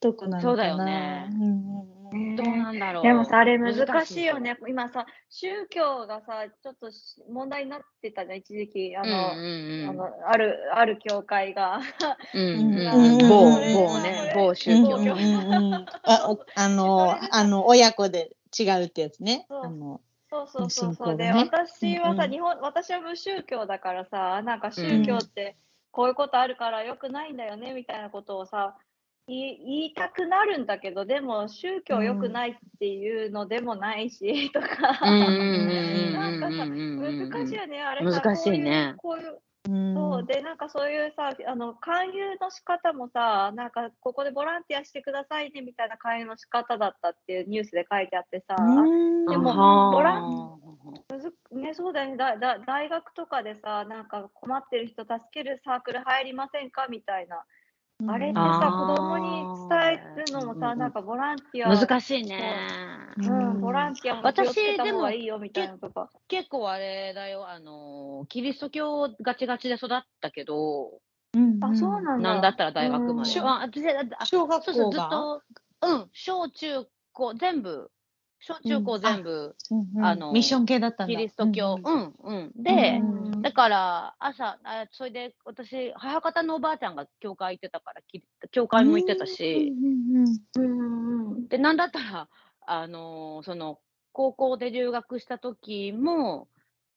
[0.01, 0.51] とこなのかな。
[0.51, 1.29] そうだよね。
[1.33, 3.03] うんどうなんだろう。
[3.03, 4.57] でもさ、あれ難難しいよね。
[4.67, 8.97] 今さ、宗教がさ、ちょっとし問題になってたじゃん、一時期。
[8.97, 9.89] あうんの、うん。
[9.91, 11.81] あのある、ある教会が。
[12.35, 12.43] うん。
[12.43, 13.29] うんうんうん。
[13.29, 14.97] 某、某ね、某宗教。
[14.97, 15.87] うんうんうんうん。
[16.03, 19.45] あおあのあの親子で違うってやつね。
[19.49, 19.65] そう。
[19.67, 21.15] あのそうそうそう信そう。
[21.17, 25.57] ね私はさ、うんうん日本、私は無宗教だからさ、なんか宗教って
[25.91, 28.77] こういうことあるから良くないんだよね、みたいなことをさ、
[29.27, 34.67] 言い言いたくなるんだけど、でも宗教良くないっていうのでもないし、とか。
[34.69, 38.21] なんかさ難しいよね、あれさ。
[38.21, 39.39] 難しいねこういう、
[39.69, 49.27] そうで、なんかそういうさ、あの勧誘の仕方もさ、なんかここでボランティアしてくださいねみたいな勧誘の仕方だったっていうニュースで書いてあってさ、うん。
[49.27, 50.23] でもボラ
[51.51, 52.17] ね、そうだよね。
[52.17, 57.45] だだ、大学とかでさ、なんか困ってる人助けるサークル入りませんかみたいな。
[58.07, 62.55] あれってさ、子供に伝えるのもさ、なんかボランティア、難しいね。
[63.19, 63.23] う。
[63.29, 66.09] ん、ボランティアも気をつけた方がいいよみたいなとか。
[66.29, 71.01] 結構あれだよ、あの、キリスト教ガチガチで育ったけど、
[71.35, 72.35] うんあ、そうなんだ。
[72.35, 73.33] なんだったら大学まうん。
[73.33, 73.41] で。
[73.41, 75.43] あ私あ小学そうそう、校がずっと、
[75.89, 77.91] うん、小中高、全部、
[78.41, 80.05] 小中高全部、うんうん。
[80.05, 81.15] あのミッション系だったんだ。
[81.15, 82.63] キリスト教、うんうん、うん。
[82.63, 89.73] で、うんだから、朝、あそれで、私、母方のおばあちゃんが教会行ってたから、き教会も行ってたし、
[91.49, 92.29] で、なんだったら、
[92.67, 93.79] あのーその、
[94.13, 96.49] 高校で留学した時も、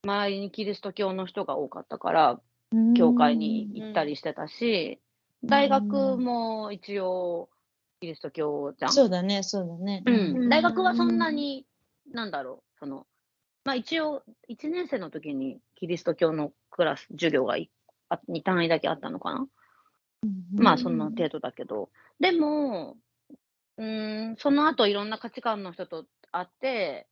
[0.04, 2.94] 周りにキリスト教の人が多かったから、うん。
[2.96, 5.00] 教会に行ったりしてたし、
[5.44, 7.50] 大学も一応、
[8.02, 8.92] キリスト教じゃん。
[8.92, 11.66] そうだねそうだねうん、大学はそんなうんに、
[12.12, 13.06] なんだろう、その、
[13.64, 17.70] まあ一応、1年生の時にキリスト教のクラス、授業がい
[18.10, 19.48] あ2単位だけあったのかな？
[20.58, 22.98] まあそんな程度だけど、でも、
[23.78, 27.08] うーん、その後いろんな価値観の人と会って、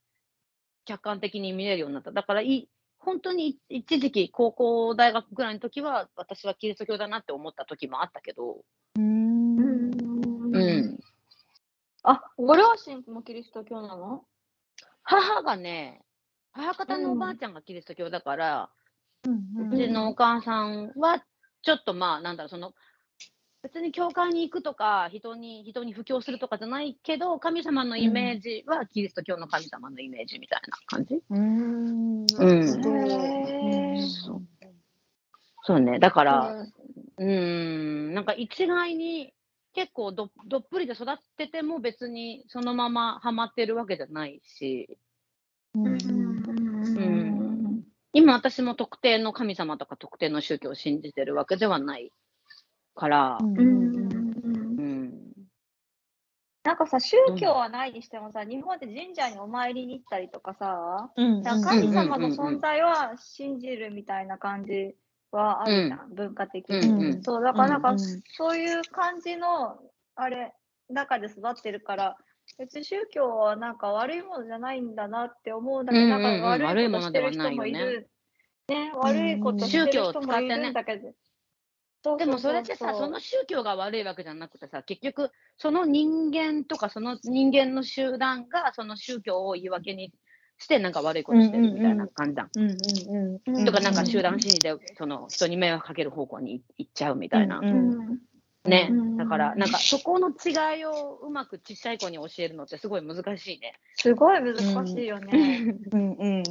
[0.85, 2.11] 客観的に見れるようになった。
[2.11, 8.65] だからいい、本当に一時期、高校、大学ぐらいの時は、私はキリスト教だなって思った時もあったけど、
[12.03, 14.23] あ、ご両親もキリスト教なの？
[15.03, 16.01] 母がね、
[16.51, 18.69] 母方のおばあちゃんがキリスト教だから、
[19.25, 21.23] うんうちのお母さんは、
[21.63, 22.73] ちょっとまあ、なんだろう、その、
[23.61, 31.21] 別に教会に行くとか、人に、人に布教するとかじゃないけど、神様のイメージは、キリスト教の神様のイメージみたいな感じ。
[31.29, 32.25] うん。
[32.25, 32.27] うん。
[35.61, 35.79] そう。
[35.81, 35.99] ね。
[35.99, 36.55] だから、
[37.17, 39.33] うーん、なんか一概に、
[39.73, 44.97] 結構どどっぷりで育ってても別にそのままハマってるわけじゃないし、
[45.75, 45.97] うん。
[46.95, 47.83] うん。
[48.13, 52.11] 今私も特定の神様とか特定の宗教を信じてるわけではない
[52.95, 53.57] から、うん。
[53.57, 54.79] うん。
[54.79, 55.31] うん。
[56.63, 61.43] なんかさ、宗教はないにしてもさ、日本で神社にお参りに行ったりとかさ、うん。
[61.43, 64.95] か神様の存在は信じるみたいな感じ
[65.31, 66.87] はあるじゃん、文化的うんに。
[66.87, 67.23] うん。
[67.23, 69.79] そう、だからなんか、うんそういう感じの、
[70.15, 70.53] あれ、
[70.89, 72.17] 中で育ってるから、
[72.57, 76.21] 別に宗教はなんか悪いものじゃないんだなって思うんだけど、うんうんうん。
[76.21, 78.09] なんか悪いことしてる人もいる。
[78.67, 81.13] ね、悪いことしてる人もいるんだけど。
[82.17, 90.13] でもそれってさ、ううその宗教が悪いわけじゃなくてさ、結局、その人間とか、その人間の集団が、その宗教を言い訳に
[90.59, 92.49] して、なんか悪いことしてるみたいな感じじゃん。
[92.55, 97.59] うんうんうんうんとか、なんか集団心理で、その人に迷惑かける方向に行っちゃうみたいな。
[97.59, 97.71] うんう
[98.13, 98.19] ん
[98.65, 99.17] ねうん。
[99.17, 103.73] だから、なんかそこの違いをうまく小さい子に教えるのってすごい難しいね。
[103.95, 105.75] すごい難しいよね。
[105.91, 106.43] うん うん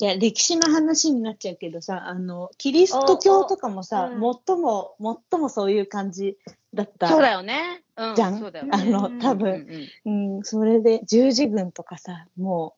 [0.00, 4.96] いや歴史の話になっちゃうけどさあのキリスト教とかもさ、おお最も
[5.30, 6.36] 最もそういう感じ
[6.74, 7.84] だったそうだよね。
[7.96, 8.14] うん。
[8.16, 8.38] じゃん？
[8.40, 8.70] そうだよね。
[8.72, 12.74] あのうんうん多分、うんうん、それで十字軍とかさも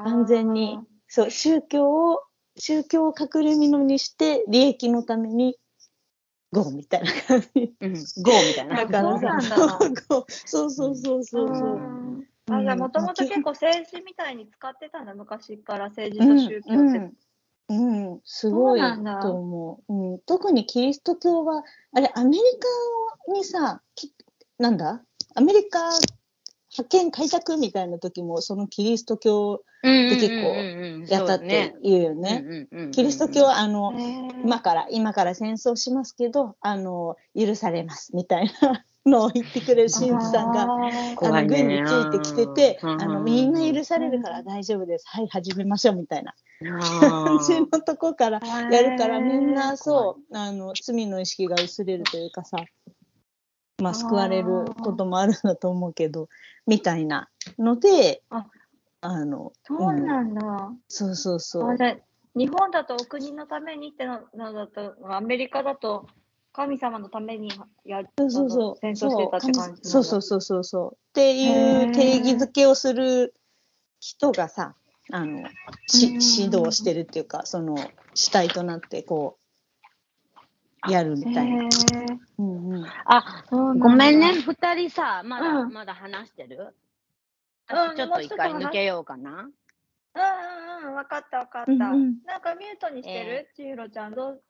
[0.00, 0.78] う完全に
[1.08, 2.22] そう宗教を
[2.56, 5.56] 宗教を隠れ蓑にして利益のために
[6.52, 7.74] ゴーみたいな感じ。
[7.80, 8.76] うん、ゴーみたいな。
[8.76, 10.06] だからさ、そうなんだ。
[10.08, 10.24] ゴー。
[10.28, 16.74] そうそうそうそうあじゃもともと結構政治みたいに使ってたんだ、昔から政治と宗教って。
[16.74, 18.80] うんうん、うんすごい
[19.22, 20.18] と思う、うん。
[20.20, 22.42] 特にキリスト教は、あれ、アメリ
[23.26, 24.14] カにさ、き
[24.58, 25.02] なんだ？
[25.34, 25.80] アメリカ
[26.70, 32.66] 派遣開拓みたいな時も、そのキリスト教で結構やったって言うよね。
[32.92, 33.92] キリスト教は、は、あの、
[34.42, 41.26] 今から、今から戦争しますけど、あの、許されます、みたいな のを言ってくれる神父さんが、あー。
[41.26, 45.04] あの、軍についてきてて、うんあの、みんな許されるから大丈夫です。
[45.06, 46.34] はい、始めましょう、みたいな。
[46.78, 52.56] あ感じのとこからやるから、みんなそう、あの、罪の意識が薄れるというかさ、
[53.82, 56.28] まあ、救われることもあるんだと思うけど、
[56.66, 58.22] みたいなので、
[59.04, 60.72] ああの、そうなんだ。
[60.88, 61.70] そうそうそう。
[61.70, 61.96] あじゃあ
[62.34, 66.06] 日本だとお国のためにってののだと、アメリカだと
[66.52, 67.50] 神様のために
[67.84, 68.78] やるそうそうそう。
[68.80, 70.94] 戦争してたって感じそうそうそうそうそう。
[70.94, 73.34] っていう定義づけをする
[74.00, 74.74] 人がさ、
[75.12, 75.44] あの、
[75.86, 77.76] しうん指導してるっていうか、その
[78.14, 79.38] 主体となってこ
[80.86, 81.64] う、やるみたいな。
[82.38, 82.84] うんうん。
[83.06, 86.56] あ、ごめんね、二人さ、まだ、うんまだ話してる？
[86.56, 86.83] うん
[87.68, 89.30] 私ちょっと一回抜けようかな。
[89.30, 89.40] うんう
[90.86, 91.70] んうん、分かった分かった。
[91.72, 94.14] うんうんなんかミュートにしてる、千尋ちゃん。
[94.14, 94.42] どう？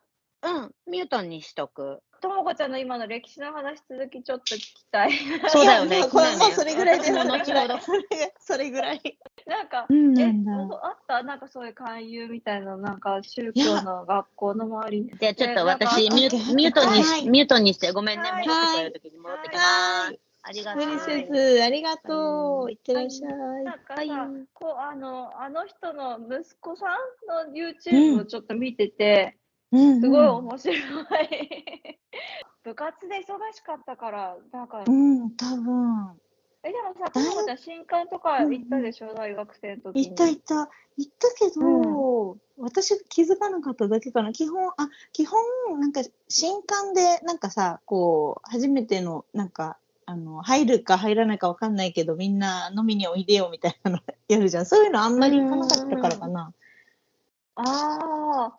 [0.43, 2.01] うん、ミュートにしとく。
[2.21, 5.13] ともこちゃんの今の歴史の話続きちょっと聞きたい。
[5.49, 6.05] そうだよね。
[6.09, 7.79] これそれぐらいで、後ほど。
[8.41, 9.19] それぐらい。
[9.47, 10.25] なんか、うんえ、
[10.83, 11.23] あった？
[11.23, 15.11] なんかそういう勧誘みたいな、なんか宗教の学校の周りに。
[15.19, 19.61] じゃあちょっと私、ミューミュートにし、はいミュートにして、ごめんね、はいもう聞こえるときに戻ってきま
[20.09, 20.34] す。
[20.45, 20.87] はいありがとう。
[20.87, 22.71] 無理せず、ありがとう。
[22.71, 23.65] いってらっしゃい。
[23.65, 24.09] なんかさ、はい
[24.53, 29.39] こうあのあの人の息子さんの YouTube をちょっと見てて、
[29.73, 30.79] うんすごい面白い。
[32.63, 36.21] 部活で忙しかったから、なんか、うん、多分。
[36.63, 40.07] え、でもさ、ともこちゃん、新刊とか行ったでしょ、大学生の時に。
[40.09, 40.71] 行った行った。
[40.97, 44.33] 行ったけど、私が気づかなかっただけかな。
[44.33, 45.39] 基本、あ、基本、
[45.79, 54.67] なんか、新刊で、なんかさ、こう、初めての、なんか、あの、入るか入らないかわかんないけど、みんな飲みにおいでよみたいなのやるじゃん。
[54.67, 56.53] そういうのあんまり行かなかったからかな。
[57.57, 58.57] ああ、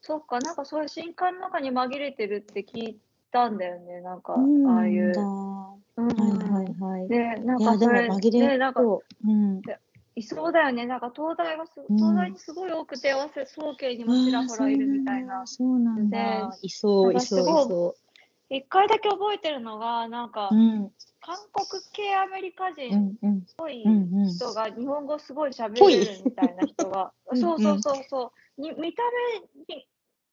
[0.00, 2.98] そっか、なんかそういう新刊の中に紛れてるって聞い
[3.32, 5.12] たんだよね、なんか、うんああいう。
[5.12, 6.06] だうん
[6.48, 7.08] はいはいはい。
[7.08, 9.62] で、なんかそれ、紛で、なんか、うん。
[10.14, 15.46] いそうだよね、なんか東大はす、うん東大にすごい多くて、早稲早慶にもちらほらいるみたいな。
[15.46, 16.50] そうなんだ。
[16.60, 17.96] でいそう、いそう、いそ
[18.48, 20.54] 一回だけ覚えてるのが、なんかう。
[20.54, 20.92] う、ん。
[21.20, 23.16] 韓国系アメリカう人っん。
[23.22, 23.46] うん。
[23.56, 24.14] ぽいうん。
[24.14, 24.28] うん。
[24.28, 29.02] 人が日本語すごい喋れるみたいな人が、うんそうそうそうそう、に見た
[29.66, 29.88] 目に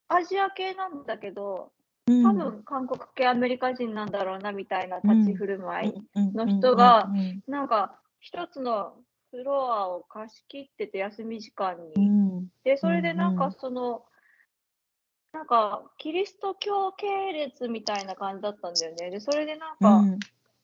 [0.08, 1.72] アジア系なんだけど、
[2.06, 5.92] うん多分韓国系アメリカ人なんだろうなみたいな立ち振る舞い。
[6.14, 8.94] のの人がうんなんか一つの
[9.30, 12.08] フロアを貸し切ってて休み時間に。
[12.08, 14.04] うんで、それでなんかうんうんその、
[15.34, 19.10] なんかキリスト教系列みたいな感じだったんだよね。
[19.10, 20.18] で、それでなんか、うん。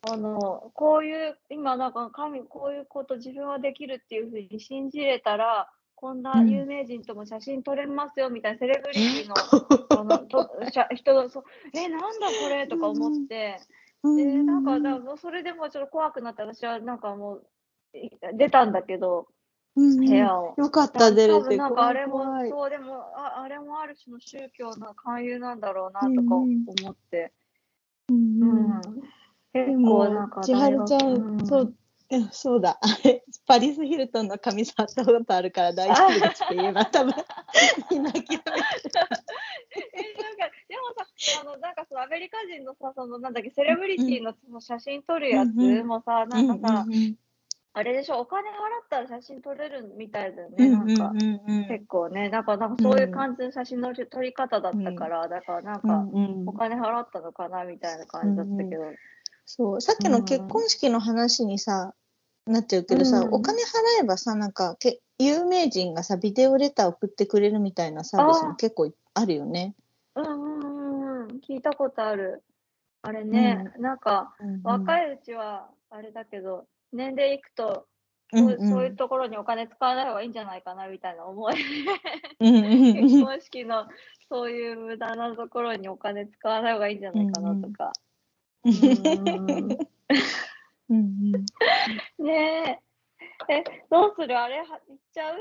[0.09, 6.49] あの、こういう、今なんか神、こういうこと自分はできるっていうふうに信じれたら、こんなうん。
[6.49, 9.35] 有名人とも写真撮れますよみたいなセレブリティの
[9.91, 10.49] あのと
[10.95, 13.59] 人がそう、え、なんだこれとか思って、
[14.05, 17.47] で、なんか、だからそれでもちょっと怖くなって、私はなんかもう、
[17.93, 19.40] い出たんだけど、うん
[19.77, 20.55] 部屋を。
[20.57, 21.57] よかった、出れて。
[21.57, 27.33] なんかあれもそう、でもあ、あれもある種の宗教の勧誘なんだろうなとかうん思って。
[28.09, 28.81] ううんん。
[29.53, 31.75] で結構もなんか、千春ちゃん、んそう、
[32.11, 32.79] うんそうだ。
[32.81, 37.15] あれ、パリス・ヒルトンの髪触ったことあるから大丈夫ですって言えば、 多分、
[37.91, 38.41] みんな諦める。
[40.69, 41.07] でもさ、
[41.41, 47.17] あの、なんかそのアメリカ人のさ、その、なんだっけ、セレブリティのその写真撮るやつうんうんもさ、なんかさ、うんうん
[47.73, 48.57] あれでしょ、お金払っ
[48.91, 51.13] たら写真撮れるみたいだよね、うんなんか。
[51.69, 56.07] 結構ね、なんか、なんかそういう感じの写真の撮り方だったから、だからなんうか、
[56.47, 58.83] お金払ったのかなみたいな感じだったけど。
[59.47, 61.95] そう、さっきの結婚式の話にさ、
[62.47, 63.35] なっちゃうけどさ、うん。
[63.35, 63.67] お金払
[64.01, 69.77] えばさ、なんかけ、有名人がさ、ビデオレター送ってくれるみたいなサービスもあ結構あるよね。
[70.17, 72.43] うんうんうんうん、聞いたことある。
[73.03, 77.87] あれね、なんか、若い、いうちはあれだけど、年齢いくと、
[78.33, 81.55] うんそうそういうところにお金使わない方がいいんじゃないかなみたいな思い。
[82.39, 83.89] うんうんうん結婚式の
[84.29, 87.93] そういう無駄なところにお金使わない方がいいんじゃないかなとか。
[92.19, 92.79] ね
[93.49, 93.53] え。
[93.53, 94.39] え、どうする？
[94.39, 95.37] あれは、行っちゃう？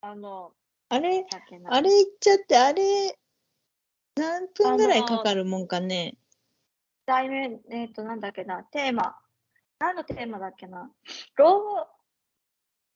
[0.00, 0.52] あの、
[0.88, 1.26] あれ、
[1.68, 3.18] あれ言っちゃって、あれ、
[4.16, 6.16] 何分ぐらいかかるもんかね。
[7.06, 9.16] 題名、えっ、と、なんだっけな、テーマ。
[9.84, 10.90] 何のテーマだっけな？
[11.36, 11.86] 老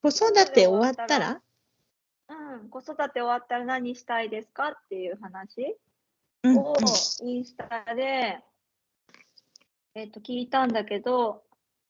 [0.00, 1.42] 子育て終わったら？
[2.30, 5.76] うん、子育て終わったら何したいですかっていう話
[6.44, 6.74] うんを
[7.24, 8.38] インスタで、
[9.94, 11.42] えっ、と、聞いたんだけど、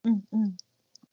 [0.03, 0.57] うんうん。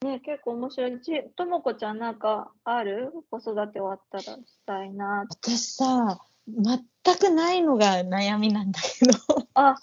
[0.02, 1.02] ね、結構面白い。
[1.02, 3.12] ちともこちゃんなんかある？
[3.30, 5.26] 子育て終わったらしたいな。
[5.30, 6.80] 私さ、全
[7.20, 9.14] くないのが悩みなんだけど。
[9.54, 9.76] あ、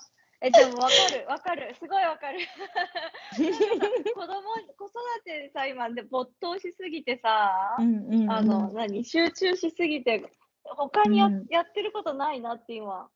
[0.44, 1.74] え、でもわかる、わかる。
[1.78, 2.40] すごいわかる。
[4.12, 4.42] 子供、
[4.76, 10.28] 子育てでさ、今で没頭しすぎてさ、んうんあの、何、集中しすぎて、
[10.64, 13.08] 他にや,、うんやってることないなって今、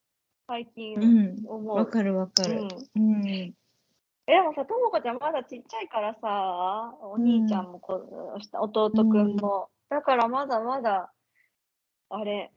[0.46, 1.44] 最近うん。
[1.48, 1.76] 思う。
[1.76, 2.54] わかるわかる。
[2.54, 3.26] うんうん。
[3.26, 3.52] え、
[4.26, 8.06] でもさ、ともこちゃんまだちっちゃいからさ、お兄ちゃんもこ、
[8.52, 9.68] 弟くんも。
[9.88, 11.12] だからまだまだ、
[12.08, 12.52] あれ、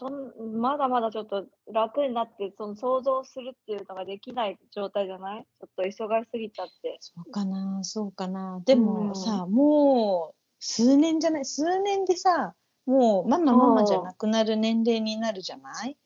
[0.00, 5.42] そんまだまだちょっと楽になって、その想像するっていうのができない状態じゃない？
[5.42, 6.96] ちょっと忙しすぎちゃって。
[7.00, 8.62] そうかな、そうかな。
[8.64, 12.54] でもさ、もう数年じゃない、数年でさ、
[12.86, 15.98] もうママママじゃなくなる年齢になるじゃない？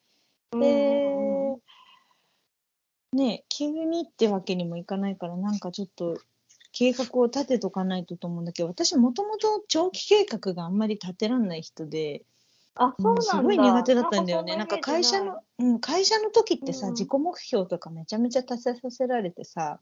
[0.51, 1.57] で、
[3.13, 6.19] ね、急にってわけにもいかないから、なんかちょっと
[6.73, 12.25] 計画を立てとかないとと思うんだけど、私もともと長期計画があんまり立てらんない人で、
[12.77, 13.23] あ、そうなんだ。
[13.23, 14.57] すごい苦手だったんだよね。
[14.57, 19.81] なんか会社の、うん、会社の時ってさ、うん自己目標とかめちゃめちゃ達成させられてさ、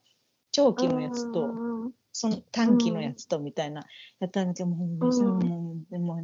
[0.51, 1.51] 長期のやつと、
[2.13, 3.85] その短期のやつとみたいな、
[4.21, 6.17] やったんだけど、もう、もう、でも、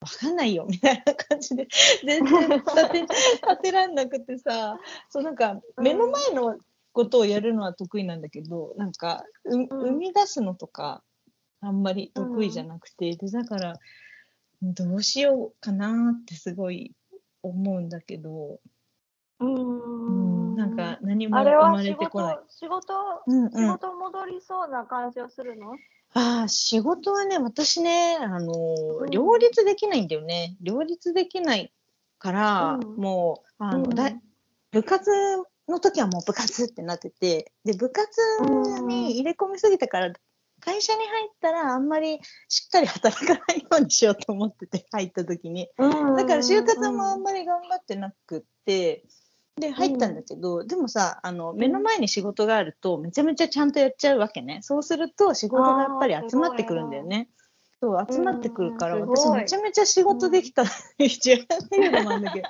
[0.00, 1.66] わかんないよ、みたいな感じで、
[2.04, 6.58] 全然立て、立てらんなくてさ、そうなんか、目の前の
[6.92, 11.02] ことをやるのは得意なんだけど、なんか、う生み出すのとか、
[11.60, 13.78] あんまり得意じゃなくて、で、だから、
[14.62, 16.94] どうしようかなってすごい
[17.42, 18.60] 思うんだけど、
[19.40, 22.94] ううんん、なんか何も生まれてこない。、仕事、
[23.26, 23.50] うんうん。
[23.50, 25.76] 仕事戻りそうな感じはするの？
[26.12, 29.10] ああ、仕事はね、私ね、あのーうん。
[29.10, 30.56] 両立できないんだよね。
[30.60, 31.72] 両立できない
[32.18, 32.96] から、うん。
[32.96, 34.22] もう、あの、うん。
[34.72, 35.10] 部活
[35.68, 38.10] の時はもう部活ってなってて、で、部活
[38.86, 40.12] に入れ込みすぎたから、
[40.60, 45.68] 会社に入ったらあんまりしっかり働かないようにしようと思ってて、入った時に。
[45.78, 49.04] だから就活もあんまり頑張ってなくって、
[49.56, 54.60] で、入ったんだけど、でもさ、あの、目の前に仕事があると、めちゃめちゃちゃんとやっちゃうわけね。
[54.62, 57.28] そうすると、仕事がやっぱり集まってくるんだよね。
[57.82, 60.64] そう、集まってくるから、私めちゃめちゃ仕事できた。
[60.98, 62.42] 一応やってるのもあるんだけ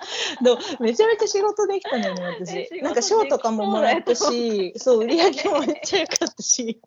[0.43, 2.69] ど、めちゃめちゃ仕事できたのよね、え仕私。
[2.71, 6.81] 事なんか賞とかももらったし、そう、売り上げもめっちゃ良かったし。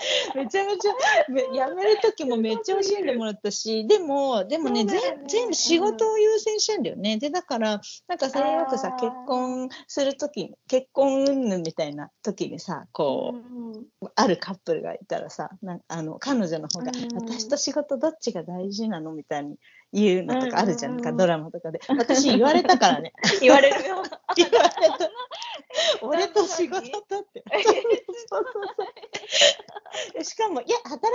[0.34, 0.92] めちゃめちゃ、
[1.28, 4.92] め辞める時もめっちゃ惜しんでもらったし、でも、でもね、ね。
[4.92, 7.18] 全全部仕事を優先してんだよね。
[7.18, 17.14] で、だから、なんかそれよくさ結婚する時に、結婚云々みたいな時にさ、こう、うんあるカップルがいたらさ、なんあの彼女の方が、うん。
[17.14, 19.12] 私と仕事どっちが大事なの？
[19.12, 19.56] みたいに
[19.92, 21.80] 言うのとかあるじゃん、うんかドラマとかで。
[21.88, 23.12] 私言われたからね。
[23.40, 24.04] 言われるよ。
[24.36, 25.10] 言われた。
[26.02, 27.42] 俺と仕事とって。
[30.22, 31.10] しかも、いや、働いてる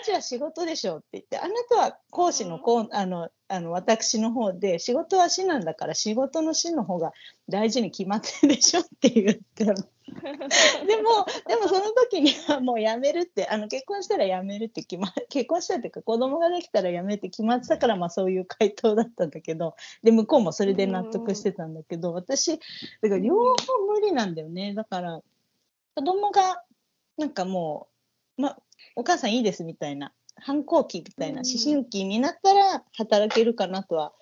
[0.00, 7.12] うちは仕事でしょって言って、あなたは講師のこう、あの、あの、私の方で、仕事は死なんだから、仕事の死の方が
[7.48, 9.82] 大事に決まってるでしょって言ってるの。
[10.86, 23.54] でも、でもその時にはもう辞めるって、あの結婚したら辞めるって決ま、 結婚したっていうか子供ができたら辞めるって決まってたから、まあそういう回答だったんだけど、で、向こうもそれで納得してたんだけど、私、だから両方
[23.88, 24.74] 無理なんだよね。
[24.74, 25.22] だから、
[25.94, 26.64] 子供が、
[27.16, 27.88] なんかも
[28.38, 28.56] う、ま、
[28.96, 31.46] お母さんいいですみたいな、反抗期みたいな、うん。
[31.46, 34.12] 思春期になったら働けるかなとは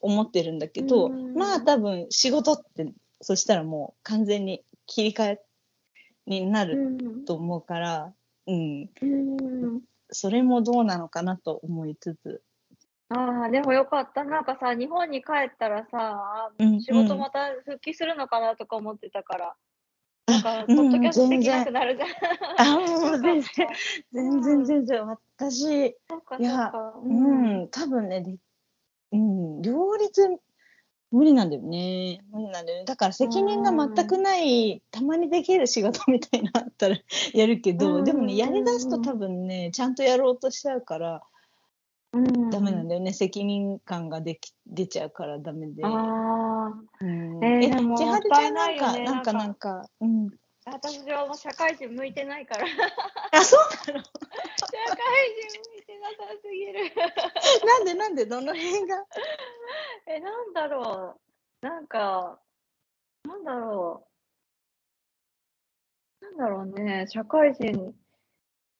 [0.00, 1.34] 思ってるんだけど、うん。
[1.34, 5.40] まあ多分仕事って、そしたらもう完全に切り替え
[6.26, 8.12] になるうんと思うから、
[8.48, 12.42] うん、うんそれもどうなのかなと思いつつ。
[13.10, 14.24] ああ、でもよかった。
[14.24, 19.56] なんかさ、日本に帰ったらさ、うん仕事また復帰するのかなとか思ってたから、
[20.26, 22.76] なんか、あポッドキャストうんできなくなるじゃん。
[22.76, 23.52] あ、もう全然、そ
[24.12, 25.94] 全然全然、私、い
[26.38, 26.94] やか。
[27.02, 27.08] う。
[27.08, 28.36] ん、多分ね、で
[29.12, 30.38] うん、両立
[31.10, 32.20] 無理なんだよね。
[32.30, 32.84] 無理なんだよね。
[32.84, 36.96] だから責任が全くない、たまにできる仕事みたいなのあったら
[37.32, 41.22] やるけど、うんでもね、やりだすと多分ね、ちゃんとやろうとしちゃうから、
[42.12, 43.12] うんダメなんだよね。
[43.12, 45.82] 責任感ができ出ちゃうからダメで。
[45.84, 50.30] ああ、うんえーでも千春ちゃんなんか、ねなんか、なんんか、うん。
[50.66, 52.66] 私はもう社会人向いてないから。
[53.32, 54.02] あ、そうなの？
[54.04, 54.98] 社会
[55.50, 55.77] 人
[56.16, 56.94] さすぎる。
[57.66, 59.04] なんでなんでどの辺が？
[60.06, 61.20] え、なんだろ
[61.60, 62.40] なんか、
[63.24, 64.06] なんだろ
[66.20, 66.24] う。
[66.24, 67.94] なんだろうね、社会人。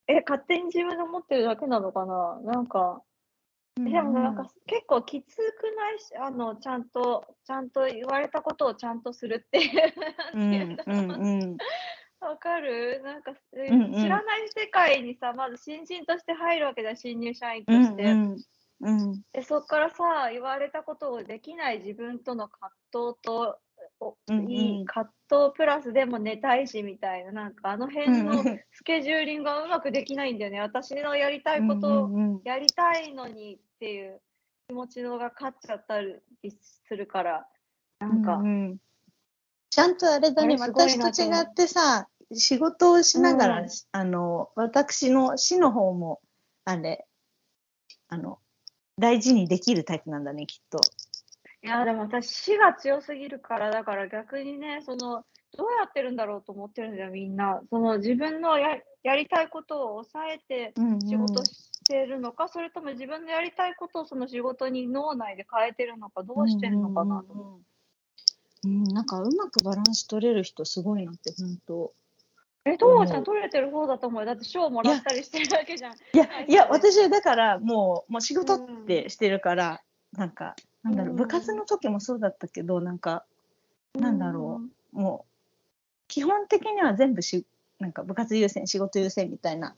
[0.06, 3.02] え、勝手に自分で思ってるだけなのかななんか、
[3.76, 5.98] でもなんか結構きつくない？
[6.00, 9.94] し、あの、ちゃんと、ちゃんと言われたことをちゃんとするっていう。
[10.34, 11.56] うんうんうん
[12.20, 13.00] わかる？
[13.04, 13.92] なんか、えうんうん。
[13.92, 18.02] 知らない世界にさ、まず新人として入るわけだ、新入社員とうんして。
[18.04, 18.36] うん
[18.80, 23.58] うんでそこからさ、言われたことをできない自分との葛藤と、
[24.00, 24.50] おうんうん。
[24.50, 30.60] いい葛藤プラスでも寝たいしみたいな、なんかあの辺のうんスケジューリングがうまくできないんだよね。
[30.60, 32.40] 私のやりたいことをうんうん。
[32.44, 34.20] やりたいのにっていう
[34.68, 37.48] 気持ちの方が勝っちゃったりするから、
[37.98, 38.78] なんか、うんうん
[39.78, 46.20] ちゃんとあれだね、私と違ってさ、仕事をしながら、うんあの、私の死の方も、
[46.64, 47.06] あれ、
[48.08, 48.40] あの、
[48.98, 50.80] 大事にできるタイプなんだね、きっと。
[51.62, 55.24] いや、でも私、死が強すぎるから、だから逆にね、その、
[55.56, 57.62] どうやってるんだろうと思ってるんだよ、みんな。
[57.70, 60.74] その自分のややりたいことを抑えて
[61.08, 67.60] 仕事してるのか、それとも自分のやりたいことをその仕事に脳内で変えてるのか、どうしてるのかなと思って。
[67.60, 67.64] うん、
[68.64, 71.92] なんかうまくバランス取れる人すごいなって、本当。
[72.64, 74.26] え、父ちゃん取れてる方だと思うよ。
[74.26, 75.92] だって賞もらったりしてるわけじゃん。
[75.92, 79.82] いやはい、いや、私はだから、もう、もう仕事ってしてるから、
[80.12, 83.24] なんか、なんだろう、うん部活の時もそうだったけど、なんか、
[83.94, 84.60] なんだろ
[84.92, 85.32] う、もう、
[86.08, 87.46] 基本的には全部し、
[87.78, 89.74] なんか部活優先、仕事優先みたいな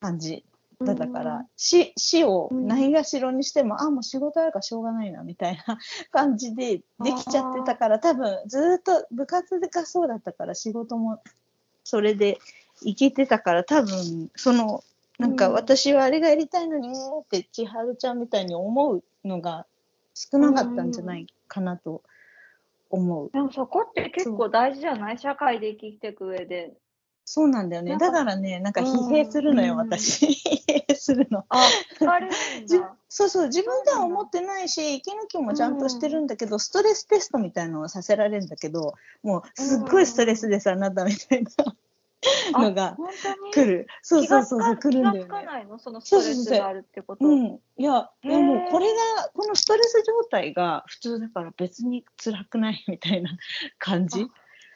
[0.00, 0.44] 感じ
[0.84, 5.78] だったから、死、死をないがしろにしても、あ、もう仕事あるからしょうがないな、みたいな
[6.10, 11.20] 感じでできちゃってたから、多分、ずーっと部活がそうだったから、仕事も
[11.84, 12.38] それで
[12.82, 14.82] いけてたから、多分、その、
[15.18, 15.54] なんかうん。
[15.54, 19.66] 私はあれがやりたいのにーって千春ちゃんみたいに思うのが
[20.14, 22.02] 少なかったんじゃないかなと
[22.90, 23.30] 思う。
[23.32, 25.18] でもそこって結構大事じゃない？
[25.18, 26.74] 社会で生きていく上で。
[27.24, 27.96] そうなんだよね。
[27.98, 30.26] だからね、なんかうん疲弊するのよ、うん私。
[30.26, 31.44] 疲弊するの。
[31.48, 31.68] あ。
[33.08, 41.44] そうそう、自分では思ってないし、息抜きもちゃんとしてるんだけど、ストレステストみたいなのをさせられるんだけど、もうすっごいストレスです、あなたみたい
[42.52, 42.96] なのが
[43.52, 43.86] 来る。
[44.02, 45.30] そう気がつそうそうそう、来るんだよね。
[45.30, 45.78] かないの？
[45.78, 47.24] そのストレスがあるってこと？
[47.26, 47.60] うん。
[47.76, 53.30] いや、でもこれが、このストレス状態が普通だから別に辛くないみたいな
[53.78, 54.26] 感じ？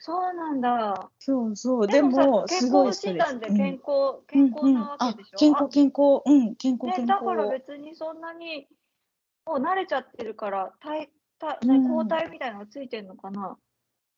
[0.06, 1.10] そうなんだ。
[1.18, 1.86] そうそう。
[1.88, 3.24] ででも、す健ごいストレス。
[3.24, 7.06] 康診断で健康、健康なわけでしょ、あ健康、健康、うん、健康、健康。
[7.06, 8.68] だから別にそんなに、
[9.46, 11.08] もう慣れちゃってるから、体
[11.40, 11.82] 体うん。
[11.82, 13.56] ね、抗体みたいなのがついてるのかな？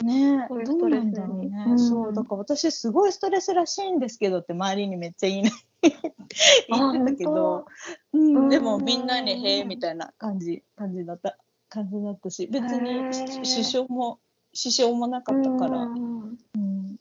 [0.04, 1.64] ねこういうどうストレスになんだろうね。
[1.68, 1.78] うん。
[1.78, 5.42] そう、だから私すごいストレスらしいんですけどって周りにめっちゃ言い。
[5.42, 7.64] な 言ってたけど、
[8.12, 8.48] うん、うん。
[8.50, 11.38] でもみんなにへえみたいな感じ、感じだった、
[11.70, 14.20] 感じだったし、別に支障も、
[14.58, 16.98] 支障もなかったから、うんうん、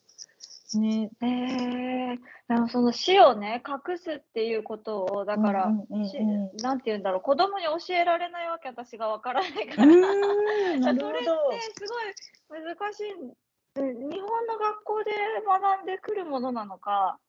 [0.80, 2.18] ね、えー、
[2.50, 9.66] でもその死をね、隠すっていうことを、だから、うんうんなんて言うんだろう、子供に教えられないわけ、私がわからないから。
[9.76, 11.36] それってど。
[11.74, 13.12] すごい難しい。
[13.14, 13.34] うん
[13.76, 15.12] 日本の学校で
[15.46, 17.20] 学んでくるものなのか、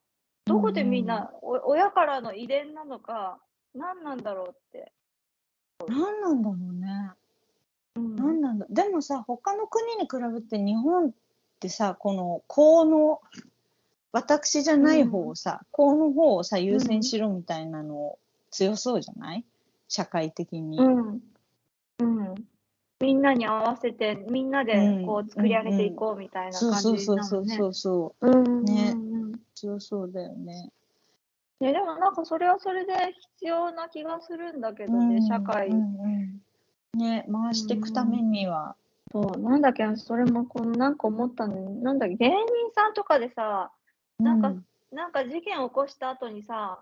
[0.45, 3.39] どこでみんな、お親からの遺伝なのか、
[3.75, 4.91] 何なんだろうって。
[5.87, 7.11] 何なんだろうね。
[7.95, 8.65] うん何なんだ？
[8.69, 11.11] でもさ他の国に比べて日本っ
[11.59, 13.21] てさこの公の
[14.11, 18.17] 私じゃない方をさ、公の方をさ優先しろみたいなの
[18.49, 19.45] 強そうじゃない？
[19.87, 20.79] 社会的に。
[20.79, 21.21] うん。
[21.99, 22.35] うん。
[23.01, 27.55] みんなに合わせて、みんなでうんこう作り上げていこうみたいなそう感そうそうじなのね。
[27.55, 30.71] そうそうそううんねうんうん強そうだよね。
[31.59, 32.93] ね、でもなんかそれはそれで
[33.37, 35.77] 必要な気がするんだけどね、社会うん。
[35.77, 36.41] うん
[36.93, 38.75] ね回していくためには。
[39.11, 42.35] そう、なんだっけ、それもこのなんか思ったのに、なんだっけ、芸人
[42.75, 43.71] さんとかでさ、
[44.19, 46.79] なんかうんなんか事件を起こした後にさ、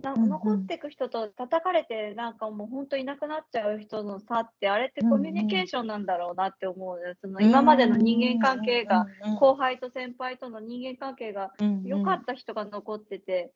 [0.00, 7.14] なうんうん残っていく人と叩かれて、なんかもう本当いなくなっちゃう人の差って、あれってコミュニケーションなんだろうなって思うね。
[7.20, 9.06] その今までの人間関係が、
[9.40, 11.52] 後輩と先輩との人間関係が
[11.84, 13.50] 良かった人が残ってて、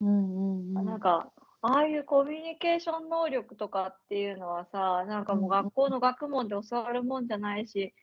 [0.00, 1.30] なんか、
[1.60, 7.94] ああいうコミュニケーション能力とかっていうのはさ、なんかもう学校の学問で教わるもんじゃないし、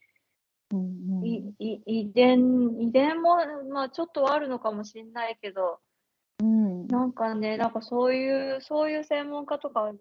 [0.71, 0.79] うん
[1.19, 3.37] うんいい遺伝、遺伝も、
[3.71, 5.79] まあちょっとはあるのかもしれないけど、
[6.39, 6.87] うん。
[6.87, 9.91] なんかね、なんかそういう、そういう専門家とか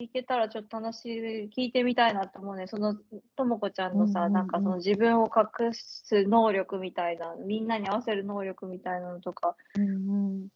[0.00, 1.08] 聞けたらちょっと話
[1.56, 2.66] 聞いてみたいなと思うね。
[2.66, 2.94] その、
[3.36, 4.32] ともこちゃんのさ、うんうんうん。
[4.34, 10.48] なんかその自分を隠す能力みたいな、みんなに合わせる能力みたいなのとか、うんうんうん、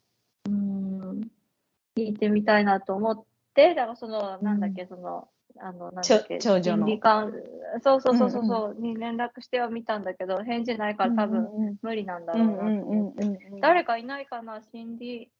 [1.95, 3.23] 聞いてみたいなと思っ
[3.53, 5.27] て、だからその、なんだっけ、その、
[5.59, 6.87] あの、なんだっけ、長女の
[7.83, 13.61] そうそうそうそうそう、に連絡してはみたんだけど、返事ないから多分うん無理なんだろうな。
[13.61, 15.31] 誰かいないかな、心理、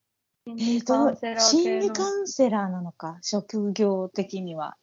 [0.46, 1.80] 心え理カウンセラー心。
[1.80, 4.78] 理カウンセラーなのか、職業的には。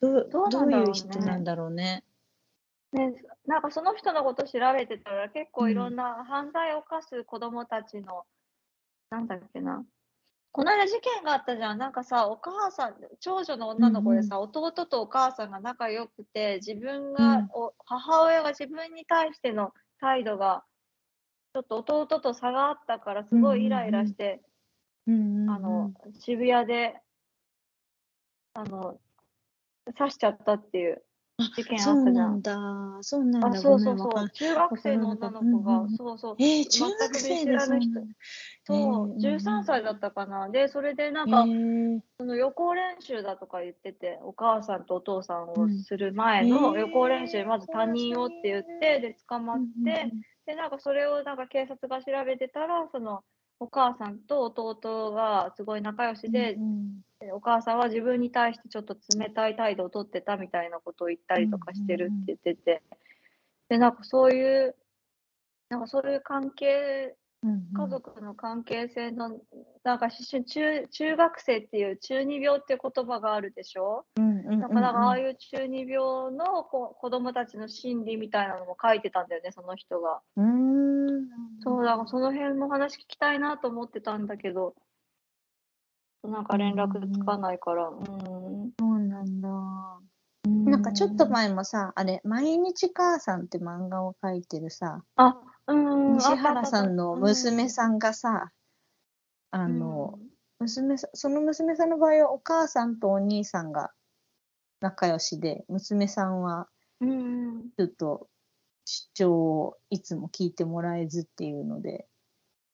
[0.00, 2.04] どうどういう人なんだろうね。
[2.92, 3.14] ね、
[3.46, 8.24] なんかその人のこと調べてたら結構いろんな犯罪を犯す子供たちの、
[9.10, 9.84] なんだっけな。
[10.52, 11.78] この間事件があったじゃん。
[11.78, 17.48] なんかさ、お母さん、長女の女の子でさ、弟とお母さんが仲良くて、自分が、うん。
[17.52, 20.64] お母親が自分に対しての態度が、
[21.54, 24.42] ちょっと弟と差があったから、すごいイライラして、
[25.06, 25.50] うんうんうん。
[25.50, 27.00] あの、渋谷で、
[28.54, 28.98] あの、
[29.96, 31.02] 刺しちゃったっていう
[31.40, 32.42] 事件あそうなん。
[33.02, 33.60] そうなんあ、だ。
[33.60, 36.36] そうそう中学生の女の子がうんうんう、んそうそう。
[36.38, 38.02] えー、中学生知で人。
[38.64, 40.48] そう、13歳だったかな。
[40.48, 41.44] で、それでなんか、
[42.18, 50.12] その予行練習だとか言ってて、お母さんとお父さんをする前のうん予行練習でまず他人をって言って、で、捕まって、
[50.46, 53.22] で、なんかそれをなんか警察が調べてたら、その、
[53.58, 56.58] お母さんと弟がすごい仲良しで、で
[57.32, 62.82] お母さんは自分に対してちょっと冷たい態度をとってたみたいなことを言ったりとかしてるって言ってて、
[63.68, 64.74] で、なんかそういう、
[65.68, 69.38] なんかそういう関係、家族の関係性の、
[69.82, 70.42] なんか中
[70.90, 74.04] 中学生っていう中二病っていう言葉があるでしょ？
[74.16, 80.20] なんかなんかああいう中二病の子子供たちの心理みたいなのも書いてたんだよね、その人が。
[80.36, 81.28] うん。
[81.62, 84.74] そう、だからその辺の話聞きたいなと思ってたんだけど、
[86.22, 88.72] なんか連絡つかないから、うん。
[88.78, 89.48] そうなんだ。
[90.64, 96.16] なんかちょっと前もさ、あれ、毎日母さんって漫画を描いてるさ、あ、うん。
[96.16, 98.52] 西原さんの娘ん、さんがさ、
[99.50, 100.18] ああの、
[100.58, 103.90] 娘さん、その娘さんの場合はお母さんとお兄さんが
[104.80, 106.68] 仲良しで、娘さんは。
[107.76, 108.28] ちょっと
[108.84, 112.06] 主張をいつも聞いてもらえずっていうので、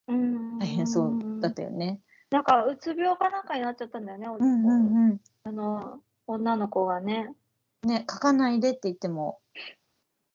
[0.08, 0.58] うん。
[0.58, 2.00] 大変そうだったよね。
[2.30, 5.20] なんか、うつ病かなんかになっちゃったんだよね、うんうんうん。
[5.44, 7.34] あの、女の子がね。
[7.82, 9.38] ね、書かないでって言っても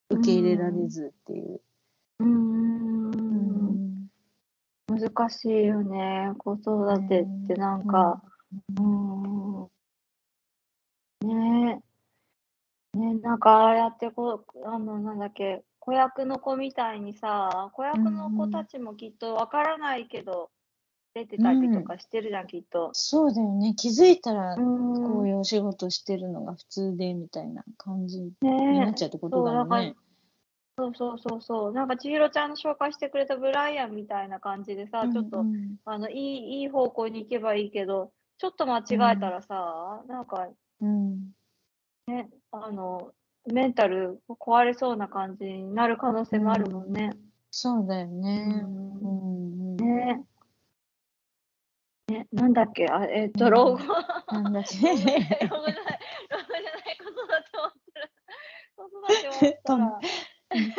[0.09, 1.61] 受け入れられずっていう。
[2.19, 4.07] うーんうん
[4.87, 8.21] 難しいよね、子育てってなんか、
[8.77, 9.69] うーん、
[11.27, 11.81] ね
[12.93, 20.51] え、ねなんかああやってこう、あの、なんだっけ、子役の子みたいにさ、子役の子たちもきっとわからないけど、
[21.13, 22.89] 出てたりとかしてるじゃん、きっと。
[22.93, 23.73] そうだよね。
[23.75, 29.95] 気づいたら、こうういうお仕事してるのが普通で、みたいな感じにん、ねなっちゃうってことだよね。
[30.77, 31.73] そうそうそうそう。
[31.73, 40.47] なんか千尋ちゃんの紹介してくれたブライアンみたいな感じでさ、ちょっと、うんうんあの、いい、いい方向に行けばいいけど、ちょっと間違えたらさ、なんか
[40.79, 41.31] うん
[42.07, 43.11] ね、あの、
[43.51, 47.11] メンタル壊れそうな感じになる可能性もあるもんね。
[47.51, 48.45] そうだようね。
[48.45, 50.23] んうんうんね。
[52.11, 53.79] ね、なんだっけ、あ、えっと、老後。
[54.31, 54.75] なんだっけ？
[54.77, 55.97] 老後じゃない、老後じゃない、
[56.97, 58.09] 子育て終わったら、
[58.75, 59.85] 子育て終わったら、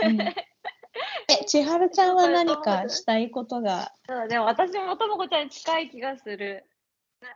[0.08, 3.92] うんえ、千春ちゃんは何かしたいことが？
[4.06, 6.66] そうでも私もともこちゃんに近い気がする。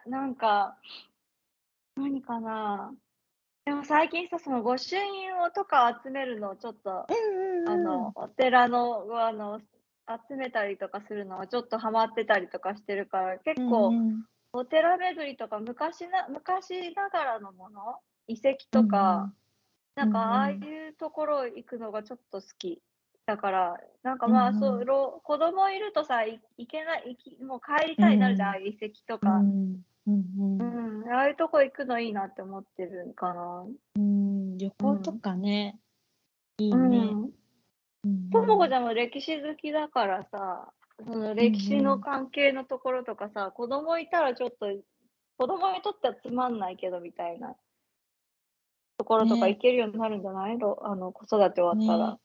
[0.07, 0.77] ななんか、
[1.97, 2.93] 何かな？
[3.65, 6.91] でも最近さ、その御朱印をとか集めるのをちょっと、
[7.67, 9.61] あの、お寺の、あの、
[10.29, 13.93] 集めたりとかするのはちょっとハマってたりとかしてるから、結構、
[14.53, 17.97] お寺巡りとか昔な、昔ながらのもの、
[18.29, 19.33] 遺跡とか、
[19.95, 22.83] なんかああいうところ行くのがちょっと好き。
[23.27, 24.61] だから、なんかまあ、うんうん。
[24.61, 29.31] そう、ろ子供いるとさ、い行けない、行きもう帰りたいになるじゃん、うん遺跡とうか。
[29.39, 30.61] んうん。
[30.61, 31.05] ううん。
[31.05, 33.67] ん、ああいうとこ行くのいいなって思ってるかな。
[33.97, 34.59] うん。
[34.59, 35.81] 旅行とかね、
[36.59, 36.91] いいうん。
[36.91, 37.31] ね。
[38.33, 40.73] ともこちゃんも歴史好きだからさ、
[41.05, 44.67] その歴史の関係のところとかさ、子供いたらちょっと、
[45.39, 47.55] 子供にとってはつまんないけどみたいな
[48.97, 50.59] ところとかね行けるようになるんじゃない？
[50.59, 52.13] ろあの子育て終わったら。
[52.13, 52.19] ね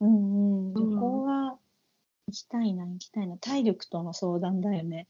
[0.00, 1.58] うんうん、うん旅行は
[2.28, 3.36] 行きたいな、行きたいな。
[3.38, 5.08] 体力との相談だよね。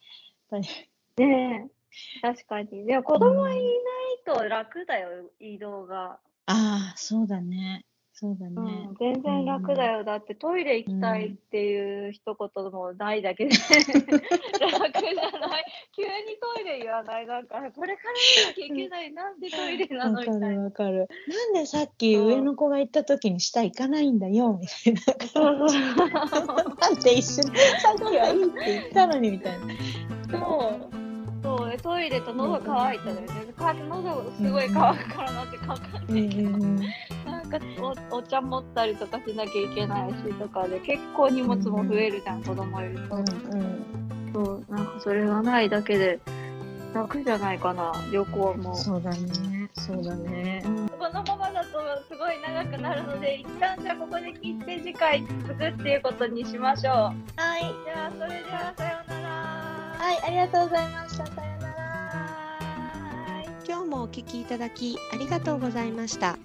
[0.50, 0.68] やっぱ
[1.18, 2.86] りねえ、確かに。
[2.86, 3.62] でも子供いない
[4.26, 6.18] と楽だよ、移動が。
[6.46, 7.84] ああ、そうだね。
[8.16, 8.54] そうだね。
[8.56, 10.04] うん、全然楽だよ。
[10.04, 15.64] だってトイレ行きたいっていう一言もないだけで、 楽じゃない。
[15.96, 16.10] 急に
[16.40, 17.26] トイレ言わない。
[17.26, 19.12] なんか、これから行かなきゃいけない。
[19.12, 20.48] なんでトイレなのみたいな。
[20.50, 21.08] るわかる。
[21.26, 25.00] なんでさっき上の子が行った時に下行かないんだよ、みたいな。
[25.26, 25.96] そうそう
[26.78, 30.38] なんで一緒にさっきはいいって言ったのに、みたいな。
[30.38, 31.03] そう。
[31.56, 33.28] そそうでトイレと喉乾いたのよね。
[33.56, 36.50] か喉すごい乾くからなんてかわかんないけど、
[37.30, 37.58] なんか
[38.10, 43.16] おお茶持ったりとかしなきゃいけないしとかで結構荷物も増えるじゃん、子供いると。
[44.34, 46.18] そうなんかそれがないだけで
[46.92, 48.74] 楽じゃないかな旅行も。
[48.74, 49.18] そうだね。
[49.74, 50.64] そうだね。
[50.98, 51.68] このままだと
[52.08, 56.94] すごい長くなるので一旦じゃあここで切って次回続くっていうことにしましょう。
[56.94, 57.12] は
[57.58, 57.62] い。
[57.84, 59.73] じゃあそれではさようなら。
[59.98, 61.26] はい、ありがとうございました。
[61.26, 61.74] さよなら。
[63.66, 66.36] 今日もお聞きいただきありがとうございました。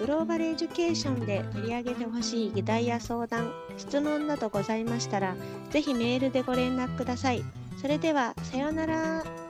[0.00, 5.36] グローバルエデュケーションで取り上げてほしい議題や相談、質問などございましたら、
[5.70, 7.44] ぜひメールでご連絡ください。
[7.80, 9.43] それでは、さようなら。